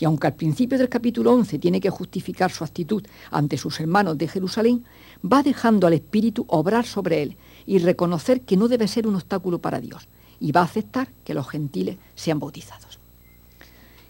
Y 0.00 0.04
aunque 0.04 0.28
al 0.28 0.34
principio 0.34 0.78
del 0.78 0.88
capítulo 0.88 1.32
11 1.32 1.58
tiene 1.58 1.80
que 1.80 1.90
justificar 1.90 2.50
su 2.50 2.64
actitud 2.64 3.04
ante 3.30 3.56
sus 3.56 3.80
hermanos 3.80 4.16
de 4.16 4.28
Jerusalén, 4.28 4.84
va 5.24 5.42
dejando 5.42 5.86
al 5.86 5.94
Espíritu 5.94 6.44
obrar 6.48 6.86
sobre 6.86 7.22
él 7.22 7.36
y 7.66 7.78
reconocer 7.78 8.42
que 8.42 8.56
no 8.56 8.68
debe 8.68 8.86
ser 8.86 9.06
un 9.06 9.16
obstáculo 9.16 9.58
para 9.58 9.80
Dios, 9.80 10.08
y 10.40 10.52
va 10.52 10.60
a 10.60 10.64
aceptar 10.64 11.08
que 11.24 11.34
los 11.34 11.48
gentiles 11.48 11.96
sean 12.14 12.38
bautizados. 12.38 12.98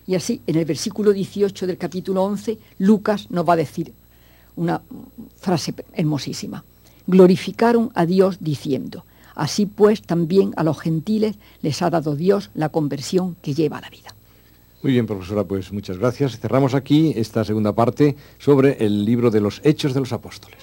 Y 0.06 0.14
así, 0.14 0.40
en 0.46 0.56
el 0.56 0.64
versículo 0.64 1.12
18 1.12 1.66
del 1.66 1.76
capítulo 1.76 2.22
11, 2.24 2.58
Lucas 2.78 3.30
nos 3.30 3.46
va 3.46 3.52
a 3.52 3.56
decir 3.56 3.92
una 4.56 4.80
frase 5.36 5.74
hermosísima. 5.92 6.64
Glorificaron 7.06 7.90
a 7.94 8.06
Dios 8.06 8.38
diciendo, 8.40 9.04
así 9.34 9.66
pues 9.66 10.02
también 10.02 10.52
a 10.56 10.64
los 10.64 10.80
gentiles 10.80 11.36
les 11.62 11.82
ha 11.82 11.90
dado 11.90 12.16
Dios 12.16 12.50
la 12.54 12.70
conversión 12.70 13.36
que 13.42 13.54
lleva 13.54 13.78
a 13.78 13.82
la 13.82 13.90
vida. 13.90 14.14
Muy 14.82 14.92
bien, 14.92 15.06
profesora, 15.06 15.44
pues 15.44 15.72
muchas 15.72 15.98
gracias. 15.98 16.38
Cerramos 16.38 16.74
aquí 16.74 17.12
esta 17.16 17.44
segunda 17.44 17.74
parte 17.74 18.16
sobre 18.38 18.84
el 18.84 19.04
libro 19.04 19.30
de 19.30 19.40
los 19.40 19.60
Hechos 19.64 19.92
de 19.92 20.00
los 20.00 20.12
Apóstoles. 20.12 20.58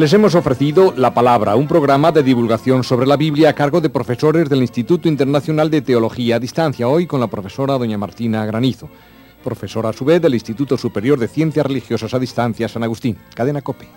Les 0.00 0.14
hemos 0.14 0.34
ofrecido 0.34 0.94
La 0.96 1.12
Palabra, 1.12 1.56
un 1.56 1.68
programa 1.68 2.10
de 2.10 2.22
divulgación 2.22 2.84
sobre 2.84 3.06
la 3.06 3.18
Biblia 3.18 3.50
a 3.50 3.52
cargo 3.52 3.82
de 3.82 3.90
profesores 3.90 4.48
del 4.48 4.62
Instituto 4.62 5.10
Internacional 5.10 5.68
de 5.68 5.82
Teología 5.82 6.36
a 6.36 6.38
Distancia, 6.38 6.88
hoy 6.88 7.06
con 7.06 7.20
la 7.20 7.26
profesora 7.26 7.76
doña 7.76 7.98
Martina 7.98 8.46
Granizo, 8.46 8.88
profesora 9.44 9.90
a 9.90 9.92
su 9.92 10.06
vez 10.06 10.22
del 10.22 10.32
Instituto 10.32 10.78
Superior 10.78 11.18
de 11.18 11.28
Ciencias 11.28 11.66
Religiosas 11.66 12.14
a 12.14 12.18
Distancia 12.18 12.66
San 12.66 12.82
Agustín, 12.82 13.18
cadena 13.34 13.60
COPE. 13.60 13.88